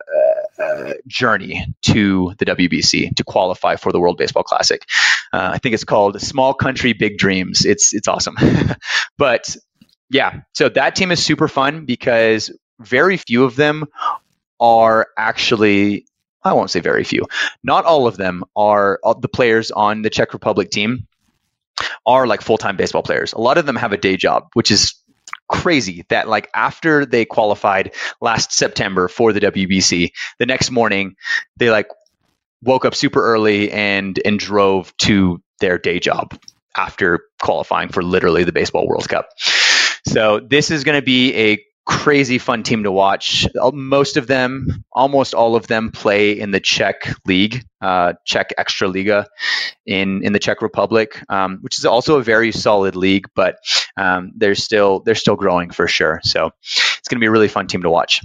journey 1.07 1.65
to 1.81 2.33
the 2.37 2.45
WBC 2.45 3.15
to 3.15 3.23
qualify 3.23 3.75
for 3.75 3.91
the 3.91 3.99
World 3.99 4.17
Baseball 4.17 4.43
Classic. 4.43 4.85
Uh, 5.33 5.49
I 5.53 5.57
think 5.57 5.73
it's 5.73 5.83
called 5.83 6.21
"Small 6.21 6.53
Country 6.53 6.93
Big 6.93 7.17
Dreams." 7.17 7.65
It's 7.65 7.93
it's 7.93 8.07
awesome, 8.07 8.37
but 9.17 9.55
yeah, 10.09 10.41
so 10.53 10.69
that 10.69 10.95
team 10.95 11.11
is 11.11 11.23
super 11.23 11.47
fun 11.47 11.85
because 11.85 12.51
very 12.79 13.17
few 13.17 13.43
of 13.43 13.55
them 13.55 13.85
are 14.59 15.07
actually 15.17 16.05
I 16.43 16.53
won't 16.53 16.71
say 16.71 16.81
very 16.81 17.03
few. 17.03 17.23
Not 17.63 17.85
all 17.85 18.05
of 18.05 18.17
them 18.17 18.43
are 18.55 18.99
the 19.19 19.29
players 19.29 19.71
on 19.71 20.01
the 20.01 20.09
Czech 20.09 20.33
Republic 20.33 20.69
team 20.69 21.07
are 22.05 22.27
like 22.27 22.41
full-time 22.41 22.77
baseball 22.77 23.01
players. 23.01 23.33
A 23.33 23.39
lot 23.39 23.57
of 23.57 23.65
them 23.65 23.75
have 23.75 23.93
a 23.93 23.97
day 23.97 24.17
job, 24.17 24.49
which 24.53 24.69
is 24.69 24.95
crazy 25.47 26.05
that 26.09 26.27
like 26.27 26.49
after 26.53 27.05
they 27.05 27.25
qualified 27.25 27.93
last 28.21 28.51
September 28.51 29.07
for 29.07 29.33
the 29.33 29.39
WBC, 29.39 30.11
the 30.39 30.45
next 30.45 30.71
morning 30.71 31.15
they 31.57 31.69
like 31.69 31.87
woke 32.61 32.85
up 32.85 32.95
super 32.95 33.23
early 33.23 33.71
and 33.71 34.19
and 34.23 34.39
drove 34.39 34.95
to 34.97 35.41
their 35.59 35.77
day 35.77 35.99
job 35.99 36.37
after 36.75 37.21
qualifying 37.41 37.89
for 37.89 38.03
literally 38.03 38.43
the 38.43 38.51
baseball 38.51 38.87
World 38.87 39.07
Cup. 39.07 39.29
So 40.05 40.39
this 40.39 40.71
is 40.71 40.83
going 40.83 40.99
to 40.99 41.05
be 41.05 41.33
a 41.33 41.65
crazy 41.85 42.37
fun 42.37 42.63
team 42.63 42.83
to 42.83 42.91
watch. 42.91 43.47
Most 43.73 44.17
of 44.17 44.27
them, 44.27 44.85
almost 44.91 45.33
all 45.33 45.55
of 45.55 45.67
them, 45.67 45.91
play 45.91 46.39
in 46.39 46.51
the 46.51 46.59
Czech 46.59 47.13
league, 47.25 47.65
uh, 47.81 48.13
Czech 48.25 48.53
Extraliga, 48.57 49.25
in 49.85 50.23
in 50.23 50.33
the 50.33 50.39
Czech 50.39 50.61
Republic, 50.61 51.21
um, 51.29 51.59
which 51.61 51.77
is 51.77 51.85
also 51.85 52.19
a 52.19 52.23
very 52.23 52.51
solid 52.51 52.95
league. 52.95 53.27
But 53.35 53.57
um, 53.97 54.31
they're 54.35 54.55
still 54.55 55.01
they're 55.01 55.15
still 55.15 55.35
growing 55.35 55.71
for 55.71 55.87
sure. 55.87 56.19
So 56.23 56.51
it's 56.61 57.07
going 57.07 57.17
to 57.17 57.23
be 57.23 57.27
a 57.27 57.31
really 57.31 57.47
fun 57.49 57.67
team 57.67 57.83
to 57.83 57.89
watch 57.89 58.21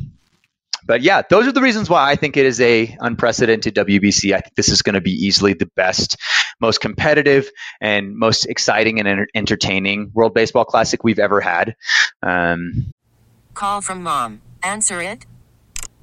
but 0.89 1.03
yeah, 1.03 1.21
those 1.29 1.47
are 1.47 1.53
the 1.53 1.61
reasons 1.61 1.91
why 1.91 2.11
I 2.11 2.17
think 2.17 2.39
it 2.39 2.47
is 2.47 2.61
a 2.63 2.97
unprecedented 2.99 3.75
WBC. 3.75 4.33
I 4.33 4.41
think 4.41 4.55
this 4.57 4.71
is 4.71 4.81
going 4.81 4.95
to 4.95 5.03
be 5.03 5.13
easily 5.13 5.53
the 5.53 5.69
best, 5.77 6.17
most 6.61 6.81
competitive, 6.81 7.51
and 7.79 8.17
most 8.17 8.47
exciting 8.47 8.99
and 8.99 9.07
enter- 9.07 9.29
entertaining 9.35 10.11
World 10.15 10.33
Baseball 10.33 10.65
Classic 10.65 11.05
we've 11.05 11.19
ever 11.19 11.43
had. 11.43 11.77
Um, 12.23 12.91
Call 13.53 13.83
from 13.83 14.03
mom. 14.03 14.41
Answer 14.63 15.03
it. 15.03 15.27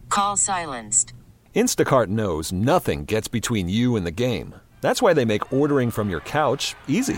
Call 0.10 0.38
silenced. 0.38 1.14
Instacart 1.56 2.08
knows 2.08 2.52
nothing 2.52 3.06
gets 3.06 3.28
between 3.28 3.68
you 3.68 3.96
and 3.96 4.06
the 4.06 4.12
game. 4.12 4.54
That's 4.82 5.02
why 5.02 5.14
they 5.14 5.26
make 5.26 5.52
ordering 5.52 5.90
from 5.90 6.12
your 6.12 6.20
couch 6.20 6.76
easy. 6.88 7.18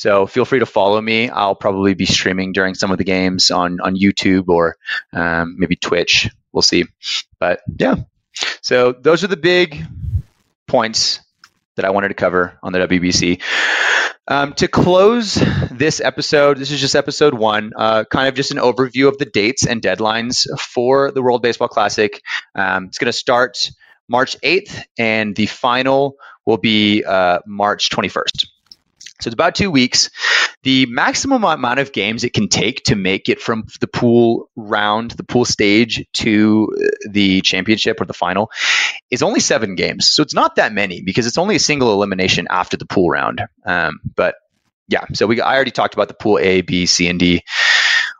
So 0.00 0.26
feel 0.26 0.46
free 0.46 0.60
to 0.60 0.66
follow 0.66 0.98
me. 0.98 1.28
I'll 1.28 1.54
probably 1.54 1.92
be 1.92 2.06
streaming 2.06 2.52
during 2.52 2.74
some 2.74 2.90
of 2.90 2.96
the 2.96 3.04
games 3.04 3.50
on 3.50 3.80
on 3.82 3.96
YouTube 3.96 4.48
or 4.48 4.78
um, 5.12 5.56
maybe 5.58 5.76
Twitch. 5.76 6.30
We'll 6.52 6.62
see. 6.62 6.86
But 7.38 7.60
yeah, 7.78 7.96
so 8.62 8.92
those 8.92 9.24
are 9.24 9.26
the 9.26 9.36
big 9.36 9.84
points 10.66 11.20
that 11.76 11.84
I 11.84 11.90
wanted 11.90 12.08
to 12.08 12.14
cover 12.14 12.58
on 12.62 12.72
the 12.72 12.78
WBC. 12.78 13.42
Um, 14.26 14.54
to 14.54 14.68
close 14.68 15.34
this 15.70 16.00
episode, 16.00 16.56
this 16.56 16.70
is 16.70 16.80
just 16.80 16.96
episode 16.96 17.34
one, 17.34 17.72
uh, 17.76 18.04
kind 18.10 18.26
of 18.26 18.34
just 18.34 18.52
an 18.52 18.56
overview 18.56 19.06
of 19.06 19.18
the 19.18 19.26
dates 19.26 19.66
and 19.66 19.82
deadlines 19.82 20.46
for 20.58 21.10
the 21.10 21.20
World 21.20 21.42
Baseball 21.42 21.68
Classic. 21.68 22.22
Um, 22.54 22.86
it's 22.86 22.96
going 22.96 23.12
to 23.12 23.12
start 23.12 23.70
March 24.08 24.40
8th, 24.40 24.82
and 24.98 25.36
the 25.36 25.44
final 25.44 26.14
will 26.46 26.56
be 26.56 27.04
uh, 27.04 27.40
March 27.46 27.90
21st. 27.90 28.46
So 29.20 29.28
it's 29.28 29.34
about 29.34 29.54
two 29.54 29.70
weeks. 29.70 30.10
The 30.62 30.86
maximum 30.86 31.44
amount 31.44 31.80
of 31.80 31.92
games 31.92 32.24
it 32.24 32.32
can 32.34 32.48
take 32.48 32.84
to 32.84 32.96
make 32.96 33.28
it 33.28 33.40
from 33.40 33.64
the 33.80 33.86
pool 33.86 34.50
round, 34.56 35.12
the 35.12 35.24
pool 35.24 35.44
stage 35.44 36.06
to 36.14 36.68
the 37.08 37.40
championship 37.40 38.00
or 38.00 38.04
the 38.04 38.12
final 38.12 38.50
is 39.10 39.22
only 39.22 39.40
seven 39.40 39.74
games. 39.74 40.10
So 40.10 40.22
it's 40.22 40.34
not 40.34 40.56
that 40.56 40.72
many 40.72 41.02
because 41.02 41.26
it's 41.26 41.38
only 41.38 41.56
a 41.56 41.60
single 41.60 41.92
elimination 41.92 42.46
after 42.50 42.76
the 42.76 42.86
pool 42.86 43.08
round. 43.08 43.42
Um, 43.64 44.00
but 44.16 44.34
yeah, 44.88 45.04
so 45.14 45.26
we 45.26 45.40
I 45.40 45.54
already 45.54 45.70
talked 45.70 45.94
about 45.94 46.08
the 46.08 46.14
pool 46.14 46.38
A, 46.38 46.60
B, 46.62 46.86
C, 46.86 47.08
and 47.08 47.18
D. 47.18 47.42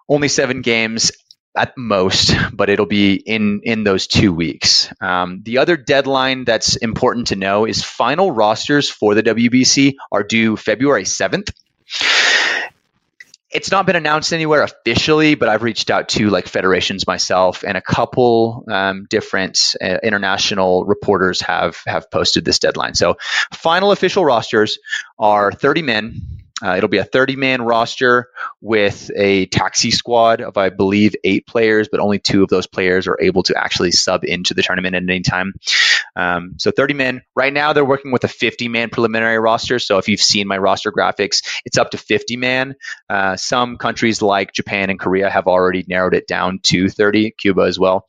Only 0.08 0.28
seven 0.28 0.62
games 0.62 1.12
at 1.56 1.76
most, 1.76 2.32
but 2.52 2.68
it'll 2.68 2.86
be 2.86 3.14
in 3.14 3.60
in 3.64 3.84
those 3.84 4.06
two 4.06 4.32
weeks. 4.32 4.92
Um, 5.00 5.42
the 5.42 5.58
other 5.58 5.76
deadline 5.76 6.44
that's 6.44 6.76
important 6.76 7.28
to 7.28 7.36
know 7.36 7.66
is 7.66 7.82
final 7.82 8.30
rosters 8.30 8.88
for 8.88 9.14
the 9.14 9.22
WBC 9.22 9.94
are 10.12 10.22
due 10.22 10.56
February 10.56 11.04
seventh. 11.04 11.50
It's 13.52 13.72
not 13.72 13.84
been 13.84 13.96
announced 13.96 14.32
anywhere 14.32 14.62
officially, 14.62 15.34
but 15.34 15.48
I've 15.48 15.64
reached 15.64 15.90
out 15.90 16.10
to 16.10 16.30
like 16.30 16.46
federations 16.46 17.08
myself, 17.08 17.64
and 17.66 17.76
a 17.76 17.82
couple 17.82 18.64
um, 18.70 19.06
different 19.10 19.74
uh, 19.82 19.96
international 20.04 20.84
reporters 20.84 21.40
have 21.40 21.80
have 21.84 22.08
posted 22.12 22.44
this 22.44 22.60
deadline. 22.60 22.94
So, 22.94 23.16
final 23.52 23.90
official 23.90 24.24
rosters 24.24 24.78
are 25.18 25.50
30 25.50 25.82
men 25.82 26.39
uh, 26.62 26.74
it'll 26.76 26.88
be 26.88 26.98
a 26.98 27.04
30 27.04 27.36
man 27.36 27.62
roster 27.62 28.28
with 28.60 29.10
a 29.16 29.46
taxi 29.46 29.90
squad 29.90 30.40
of, 30.40 30.56
I 30.56 30.70
believe, 30.70 31.14
eight 31.24 31.46
players, 31.46 31.88
but 31.90 32.00
only 32.00 32.18
two 32.18 32.42
of 32.42 32.48
those 32.48 32.66
players 32.66 33.06
are 33.06 33.18
able 33.20 33.42
to 33.44 33.56
actually 33.56 33.92
sub 33.92 34.24
into 34.24 34.54
the 34.54 34.62
tournament 34.62 34.94
at 34.94 35.02
any 35.02 35.20
time. 35.20 35.54
Um, 36.16 36.54
so 36.58 36.70
30 36.70 36.94
men. 36.94 37.22
Right 37.34 37.52
now, 37.52 37.72
they're 37.72 37.84
working 37.84 38.12
with 38.12 38.24
a 38.24 38.28
50 38.28 38.68
man 38.68 38.90
preliminary 38.90 39.38
roster. 39.38 39.78
So 39.78 39.98
if 39.98 40.08
you've 40.08 40.20
seen 40.20 40.46
my 40.46 40.58
roster 40.58 40.92
graphics, 40.92 41.42
it's 41.64 41.78
up 41.78 41.90
to 41.92 41.98
50 41.98 42.36
man. 42.36 42.74
Uh, 43.08 43.36
some 43.36 43.76
countries 43.76 44.22
like 44.22 44.52
Japan 44.52 44.90
and 44.90 44.98
Korea 44.98 45.30
have 45.30 45.46
already 45.46 45.84
narrowed 45.88 46.14
it 46.14 46.26
down 46.26 46.60
to 46.64 46.88
30, 46.88 47.32
Cuba 47.32 47.62
as 47.62 47.78
well 47.78 48.06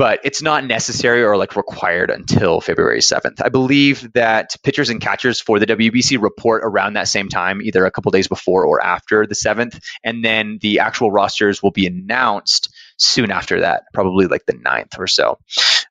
but 0.00 0.18
it's 0.24 0.40
not 0.40 0.64
necessary 0.64 1.22
or 1.22 1.36
like 1.36 1.56
required 1.56 2.08
until 2.08 2.62
February 2.62 3.00
7th. 3.00 3.44
I 3.44 3.50
believe 3.50 4.10
that 4.14 4.56
pitchers 4.62 4.88
and 4.88 4.98
catchers 4.98 5.42
for 5.42 5.58
the 5.58 5.66
WBC 5.66 6.18
report 6.22 6.62
around 6.64 6.94
that 6.94 7.06
same 7.06 7.28
time, 7.28 7.60
either 7.60 7.84
a 7.84 7.90
couple 7.90 8.10
days 8.10 8.26
before 8.26 8.64
or 8.64 8.82
after 8.82 9.26
the 9.26 9.34
7th, 9.34 9.78
and 10.02 10.24
then 10.24 10.56
the 10.62 10.78
actual 10.78 11.12
rosters 11.12 11.62
will 11.62 11.70
be 11.70 11.86
announced 11.86 12.74
soon 12.96 13.30
after 13.30 13.60
that, 13.60 13.82
probably 13.92 14.26
like 14.26 14.46
the 14.46 14.54
9th 14.54 14.98
or 14.98 15.06
so. 15.06 15.38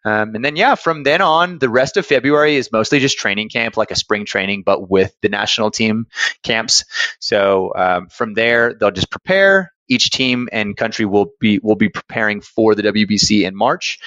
Um, 0.03 0.33
and 0.33 0.43
then, 0.43 0.55
yeah, 0.55 0.73
from 0.73 1.03
then 1.03 1.21
on, 1.21 1.59
the 1.59 1.69
rest 1.69 1.95
of 1.95 2.03
February 2.03 2.55
is 2.55 2.71
mostly 2.71 2.97
just 2.97 3.19
training 3.19 3.49
camp, 3.49 3.77
like 3.77 3.91
a 3.91 3.95
spring 3.95 4.25
training, 4.25 4.63
but 4.65 4.89
with 4.89 5.15
the 5.21 5.29
national 5.29 5.69
team 5.69 6.07
camps. 6.41 6.83
So 7.19 7.73
um, 7.75 8.07
from 8.07 8.33
there, 8.33 8.73
they'll 8.73 8.89
just 8.89 9.11
prepare, 9.11 9.71
each 9.89 10.11
team 10.11 10.47
and 10.51 10.77
country 10.77 11.05
will 11.05 11.31
be 11.39 11.59
will 11.59 11.75
be 11.75 11.89
preparing 11.89 12.41
for 12.41 12.75
the 12.75 12.83
WBC 12.83 13.45
in 13.45 13.55
March, 13.55 13.99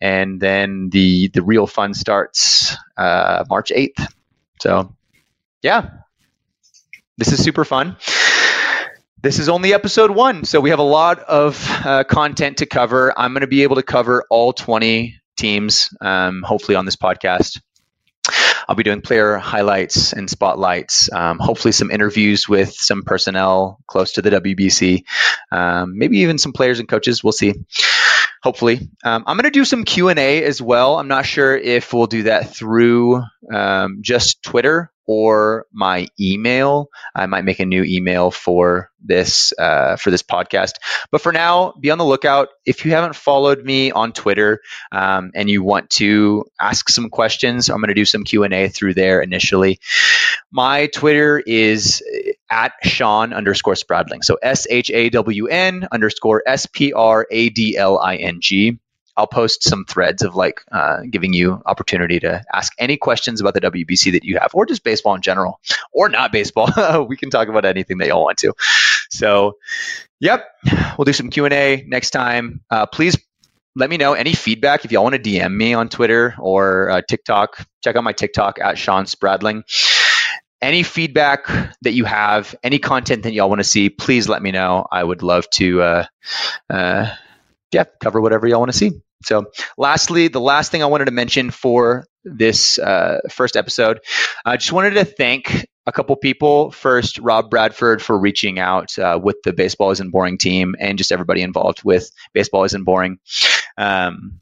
and 0.00 0.40
then 0.40 0.90
the 0.90 1.28
the 1.28 1.42
real 1.42 1.66
fun 1.66 1.94
starts 1.94 2.76
uh, 2.96 3.44
March 3.48 3.72
eighth. 3.72 4.14
So, 4.60 4.94
yeah, 5.62 5.90
this 7.16 7.32
is 7.32 7.42
super 7.42 7.64
fun. 7.64 7.96
This 9.20 9.40
is 9.40 9.48
only 9.48 9.74
episode 9.74 10.12
one, 10.12 10.44
so 10.44 10.60
we 10.60 10.70
have 10.70 10.78
a 10.78 10.84
lot 10.84 11.18
of 11.20 11.64
uh, 11.84 12.04
content 12.04 12.58
to 12.58 12.66
cover. 12.66 13.12
I'm 13.18 13.32
going 13.32 13.40
to 13.40 13.48
be 13.48 13.64
able 13.64 13.76
to 13.76 13.82
cover 13.82 14.24
all 14.30 14.52
20 14.52 15.16
teams, 15.36 15.90
um, 16.00 16.42
hopefully, 16.42 16.76
on 16.76 16.84
this 16.84 16.94
podcast. 16.94 17.60
I'll 18.68 18.76
be 18.76 18.82
doing 18.82 19.00
player 19.00 19.38
highlights 19.38 20.12
and 20.12 20.28
spotlights, 20.28 21.10
um, 21.10 21.38
hopefully 21.38 21.72
some 21.72 21.90
interviews 21.90 22.46
with 22.46 22.74
some 22.74 23.02
personnel 23.02 23.80
close 23.86 24.12
to 24.12 24.22
the 24.22 24.30
WBC, 24.30 25.04
um, 25.50 25.96
maybe 25.96 26.18
even 26.18 26.36
some 26.36 26.52
players 26.52 26.78
and 26.78 26.86
coaches. 26.86 27.24
We'll 27.24 27.32
see. 27.32 27.54
Hopefully, 28.42 28.88
um, 29.04 29.24
I'm 29.26 29.36
going 29.36 29.44
to 29.44 29.50
do 29.50 29.64
some 29.64 29.84
Q 29.84 30.08
and 30.08 30.18
A 30.18 30.44
as 30.44 30.60
well. 30.62 30.98
I'm 30.98 31.08
not 31.08 31.26
sure 31.26 31.56
if 31.56 31.92
we'll 31.92 32.06
do 32.06 32.24
that 32.24 32.54
through 32.54 33.22
um, 33.52 33.98
just 34.02 34.42
Twitter 34.42 34.92
or 35.08 35.66
my 35.72 36.06
email. 36.20 36.90
I 37.14 37.26
might 37.26 37.44
make 37.44 37.60
a 37.60 37.64
new 37.64 37.82
email 37.82 38.30
for 38.30 38.90
this 39.02 39.54
uh, 39.58 39.96
for 39.96 40.10
this 40.10 40.22
podcast. 40.22 40.72
But 41.10 41.22
for 41.22 41.32
now, 41.32 41.72
be 41.80 41.90
on 41.90 41.98
the 41.98 42.04
lookout. 42.04 42.48
If 42.66 42.84
you 42.84 42.90
haven't 42.92 43.16
followed 43.16 43.64
me 43.64 43.90
on 43.90 44.12
Twitter 44.12 44.60
um, 44.92 45.32
and 45.34 45.48
you 45.48 45.62
want 45.62 45.88
to 45.90 46.44
ask 46.60 46.90
some 46.90 47.08
questions, 47.08 47.70
I'm 47.70 47.78
going 47.78 47.88
to 47.88 47.94
do 47.94 48.04
some 48.04 48.22
Q 48.22 48.44
and 48.44 48.52
A 48.52 48.68
through 48.68 48.94
there 48.94 49.22
initially. 49.22 49.80
My 50.52 50.86
Twitter 50.88 51.38
is 51.38 52.02
at 52.50 52.72
Shawn 52.82 53.32
underscore 53.32 53.74
Spradling. 53.74 54.22
So 54.22 54.36
S 54.42 54.66
H 54.68 54.90
A 54.90 55.10
W 55.10 55.46
N 55.46 55.86
underscore 55.90 56.42
S 56.46 56.66
P 56.66 56.92
R 56.92 57.26
A 57.30 57.48
D 57.50 57.76
L 57.76 57.98
I 57.98 58.16
N 58.16 58.40
G. 58.40 58.78
I'll 59.16 59.26
post 59.26 59.64
some 59.64 59.84
threads 59.84 60.22
of 60.22 60.36
like 60.36 60.62
uh, 60.70 61.00
giving 61.10 61.32
you 61.32 61.60
opportunity 61.66 62.20
to 62.20 62.44
ask 62.54 62.72
any 62.78 62.96
questions 62.96 63.40
about 63.40 63.54
the 63.54 63.60
WBC 63.60 64.12
that 64.12 64.22
you 64.22 64.38
have, 64.38 64.54
or 64.54 64.64
just 64.64 64.84
baseball 64.84 65.16
in 65.16 65.22
general, 65.22 65.58
or 65.92 66.08
not 66.08 66.30
baseball. 66.30 67.04
we 67.08 67.16
can 67.16 67.28
talk 67.28 67.48
about 67.48 67.64
anything 67.64 67.98
that 67.98 68.06
y'all 68.06 68.22
want 68.22 68.38
to. 68.38 68.54
So, 69.10 69.56
yep, 70.20 70.46
we'll 70.96 71.04
do 71.04 71.12
some 71.12 71.30
Q 71.30 71.46
and 71.46 71.54
A 71.54 71.84
next 71.88 72.10
time. 72.10 72.60
Uh, 72.70 72.86
please 72.86 73.18
let 73.74 73.90
me 73.90 73.96
know 73.96 74.14
any 74.14 74.34
feedback 74.34 74.84
if 74.84 74.92
y'all 74.92 75.04
want 75.04 75.14
to 75.14 75.20
DM 75.20 75.54
me 75.54 75.74
on 75.74 75.88
Twitter 75.88 76.34
or 76.38 76.90
uh, 76.90 77.02
TikTok. 77.08 77.64
Check 77.82 77.96
out 77.96 78.04
my 78.04 78.12
TikTok 78.12 78.58
at 78.60 78.78
Shawn 78.78 79.06
Spradling. 79.06 79.64
Any 80.60 80.82
feedback 80.82 81.46
that 81.82 81.92
you 81.92 82.04
have, 82.04 82.54
any 82.62 82.78
content 82.78 83.22
that 83.22 83.32
y'all 83.32 83.48
want 83.48 83.60
to 83.60 83.64
see, 83.64 83.90
please 83.90 84.28
let 84.28 84.42
me 84.42 84.50
know. 84.50 84.86
I 84.90 85.02
would 85.02 85.22
love 85.22 85.48
to, 85.50 85.82
uh, 85.82 86.04
uh, 86.68 87.14
yeah, 87.72 87.84
cover 88.00 88.20
whatever 88.20 88.48
y'all 88.48 88.58
want 88.60 88.72
to 88.72 88.78
see. 88.78 88.92
So, 89.24 89.46
lastly, 89.76 90.28
the 90.28 90.40
last 90.40 90.70
thing 90.70 90.82
I 90.82 90.86
wanted 90.86 91.06
to 91.06 91.10
mention 91.10 91.50
for 91.50 92.06
this 92.24 92.78
uh, 92.78 93.20
first 93.30 93.56
episode, 93.56 94.00
I 94.44 94.56
just 94.56 94.72
wanted 94.72 94.94
to 94.94 95.04
thank 95.04 95.66
a 95.86 95.92
couple 95.92 96.14
people. 96.16 96.70
First, 96.70 97.18
Rob 97.18 97.50
Bradford 97.50 98.02
for 98.02 98.18
reaching 98.18 98.58
out 98.58 98.96
uh, 98.98 99.18
with 99.20 99.36
the 99.42 99.52
Baseball 99.52 99.90
Isn't 99.90 100.10
Boring 100.10 100.38
team 100.38 100.76
and 100.78 100.98
just 100.98 101.12
everybody 101.12 101.42
involved 101.42 101.82
with 101.82 102.10
Baseball 102.32 102.64
Isn't 102.64 102.84
Boring. 102.84 103.18
Um, 103.76 104.40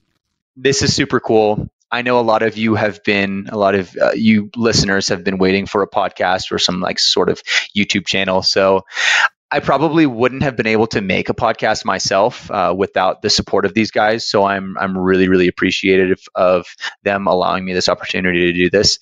this 0.56 0.82
is 0.82 0.94
super 0.94 1.20
cool. 1.20 1.68
I 1.90 2.02
know 2.02 2.18
a 2.18 2.22
lot 2.22 2.42
of 2.42 2.56
you 2.56 2.74
have 2.74 3.02
been, 3.04 3.48
a 3.50 3.56
lot 3.56 3.74
of 3.74 3.96
uh, 4.00 4.12
you 4.12 4.50
listeners 4.56 5.08
have 5.08 5.24
been 5.24 5.38
waiting 5.38 5.66
for 5.66 5.82
a 5.82 5.88
podcast 5.88 6.52
or 6.52 6.58
some 6.58 6.80
like 6.80 6.98
sort 6.98 7.28
of 7.28 7.42
YouTube 7.76 8.06
channel. 8.06 8.42
So 8.42 8.82
I 9.50 9.60
probably 9.60 10.06
wouldn't 10.06 10.42
have 10.42 10.56
been 10.56 10.66
able 10.66 10.88
to 10.88 11.00
make 11.00 11.28
a 11.28 11.34
podcast 11.34 11.84
myself 11.84 12.50
uh, 12.50 12.74
without 12.76 13.22
the 13.22 13.30
support 13.30 13.64
of 13.64 13.74
these 13.74 13.92
guys. 13.92 14.26
So 14.26 14.44
I'm 14.44 14.76
I'm 14.76 14.98
really 14.98 15.28
really 15.28 15.46
appreciative 15.46 16.20
of 16.34 16.66
them 17.04 17.26
allowing 17.28 17.64
me 17.64 17.72
this 17.72 17.88
opportunity 17.88 18.52
to 18.52 18.58
do 18.58 18.70
this. 18.70 18.98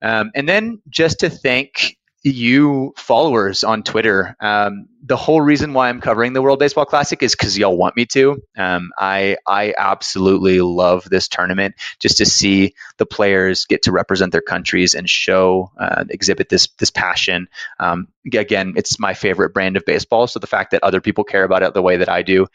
Um, 0.00 0.30
and 0.34 0.48
then 0.48 0.80
just 0.88 1.20
to 1.20 1.30
thank 1.30 1.96
you 2.26 2.92
followers 2.96 3.62
on 3.62 3.84
Twitter. 3.84 4.34
Um, 4.40 4.88
the 5.02 5.16
whole 5.16 5.40
reason 5.40 5.72
why 5.72 5.88
I'm 5.88 6.00
covering 6.00 6.32
the 6.32 6.42
World 6.42 6.58
Baseball 6.58 6.84
Classic 6.84 7.22
is 7.22 7.36
because 7.36 7.56
y'all 7.56 7.76
want 7.76 7.96
me 7.96 8.06
to. 8.06 8.42
Um, 8.56 8.90
I 8.98 9.36
I 9.46 9.74
absolutely 9.78 10.60
love 10.60 11.04
this 11.08 11.28
tournament 11.28 11.76
just 12.00 12.18
to 12.18 12.26
see 12.26 12.74
the 12.96 13.06
players 13.06 13.66
get 13.66 13.82
to 13.82 13.92
represent 13.92 14.32
their 14.32 14.42
countries 14.42 14.94
and 14.94 15.08
show 15.08 15.70
uh, 15.78 16.04
exhibit 16.10 16.48
this 16.48 16.68
this 16.78 16.90
passion. 16.90 17.48
Um, 17.78 18.08
again, 18.34 18.74
it's 18.76 18.98
my 18.98 19.14
favorite 19.14 19.54
brand 19.54 19.76
of 19.76 19.84
baseball, 19.84 20.26
so 20.26 20.40
the 20.40 20.48
fact 20.48 20.72
that 20.72 20.82
other 20.82 21.00
people 21.00 21.22
care 21.22 21.44
about 21.44 21.62
it 21.62 21.74
the 21.74 21.82
way 21.82 21.98
that 21.98 22.08
I 22.08 22.22
do 22.22 22.48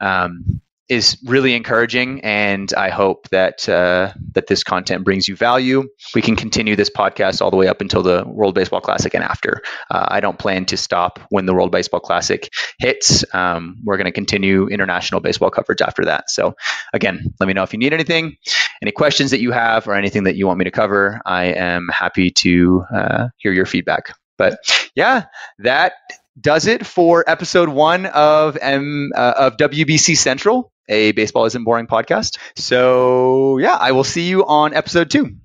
um, 0.00 0.60
is 0.88 1.16
really 1.24 1.54
encouraging, 1.54 2.20
and 2.22 2.72
I 2.74 2.90
hope 2.90 3.28
that 3.30 3.68
uh, 3.68 4.12
that 4.32 4.46
this 4.46 4.62
content 4.62 5.04
brings 5.04 5.26
you 5.26 5.34
value. 5.34 5.84
We 6.14 6.20
can 6.20 6.36
continue 6.36 6.76
this 6.76 6.90
podcast 6.90 7.40
all 7.40 7.50
the 7.50 7.56
way 7.56 7.68
up 7.68 7.80
until 7.80 8.02
the 8.02 8.24
World 8.26 8.54
Baseball 8.54 8.80
Classic 8.80 9.14
and 9.14 9.24
after. 9.24 9.62
Uh, 9.90 10.06
I 10.08 10.20
don't 10.20 10.38
plan 10.38 10.66
to 10.66 10.76
stop 10.76 11.20
when 11.30 11.46
the 11.46 11.54
World 11.54 11.72
Baseball 11.72 12.00
Classic 12.00 12.50
hits. 12.78 13.24
Um, 13.34 13.76
we're 13.82 13.96
going 13.96 14.06
to 14.06 14.12
continue 14.12 14.68
international 14.68 15.20
baseball 15.20 15.50
coverage 15.50 15.80
after 15.80 16.04
that. 16.04 16.28
So, 16.28 16.54
again, 16.92 17.32
let 17.40 17.46
me 17.46 17.54
know 17.54 17.62
if 17.62 17.72
you 17.72 17.78
need 17.78 17.94
anything, 17.94 18.36
any 18.82 18.92
questions 18.92 19.30
that 19.30 19.40
you 19.40 19.52
have, 19.52 19.88
or 19.88 19.94
anything 19.94 20.24
that 20.24 20.36
you 20.36 20.46
want 20.46 20.58
me 20.58 20.64
to 20.66 20.70
cover. 20.70 21.20
I 21.24 21.44
am 21.44 21.88
happy 21.92 22.30
to 22.30 22.84
uh, 22.94 23.28
hear 23.38 23.52
your 23.52 23.66
feedback. 23.66 24.14
But 24.36 24.58
yeah, 24.94 25.26
that 25.60 25.94
does 26.38 26.66
it 26.66 26.84
for 26.84 27.24
episode 27.26 27.68
one 27.68 28.06
of 28.06 28.58
M 28.60 29.12
uh, 29.14 29.34
of 29.36 29.56
WBC 29.56 30.16
Central 30.16 30.72
a 30.88 31.12
Baseball 31.12 31.44
Isn't 31.46 31.64
Boring 31.64 31.86
podcast. 31.86 32.38
So, 32.56 33.58
yeah, 33.58 33.76
I 33.80 33.92
will 33.92 34.04
see 34.04 34.28
you 34.28 34.44
on 34.46 34.74
episode 34.74 35.10
two. 35.10 35.36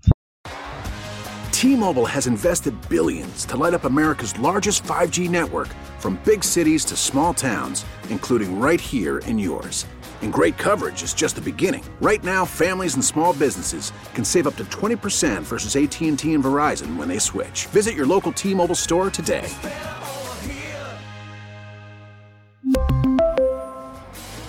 T 1.51 1.75
Mobile 1.75 2.05
has 2.05 2.25
invested 2.25 2.73
billions 2.87 3.43
to 3.45 3.57
light 3.57 3.73
up 3.73 3.83
America's 3.83 4.37
largest 4.39 4.83
5G 4.83 5.29
network 5.29 5.67
from 5.99 6.17
big 6.23 6.41
cities 6.41 6.85
to 6.85 6.95
small 6.95 7.33
towns, 7.33 7.85
including 8.09 8.59
right 8.61 8.79
here 8.79 9.17
in 9.19 9.37
yours. 9.37 9.85
And 10.21 10.31
great 10.31 10.57
coverage 10.57 11.03
is 11.03 11.13
just 11.13 11.35
the 11.35 11.41
beginning. 11.41 11.83
Right 12.01 12.23
now, 12.23 12.45
families 12.45 12.95
and 12.95 13.03
small 13.03 13.33
businesses 13.33 13.91
can 14.13 14.23
save 14.23 14.47
up 14.47 14.55
to 14.55 14.63
20% 14.65 15.43
versus 15.43 15.75
AT&T 15.75 16.33
and 16.33 16.43
Verizon 16.43 16.95
when 16.95 17.07
they 17.09 17.19
switch. 17.19 17.65
Visit 17.67 17.93
your 17.93 18.05
local 18.05 18.31
T-Mobile 18.31 18.75
store 18.75 19.09
today. 19.09 19.49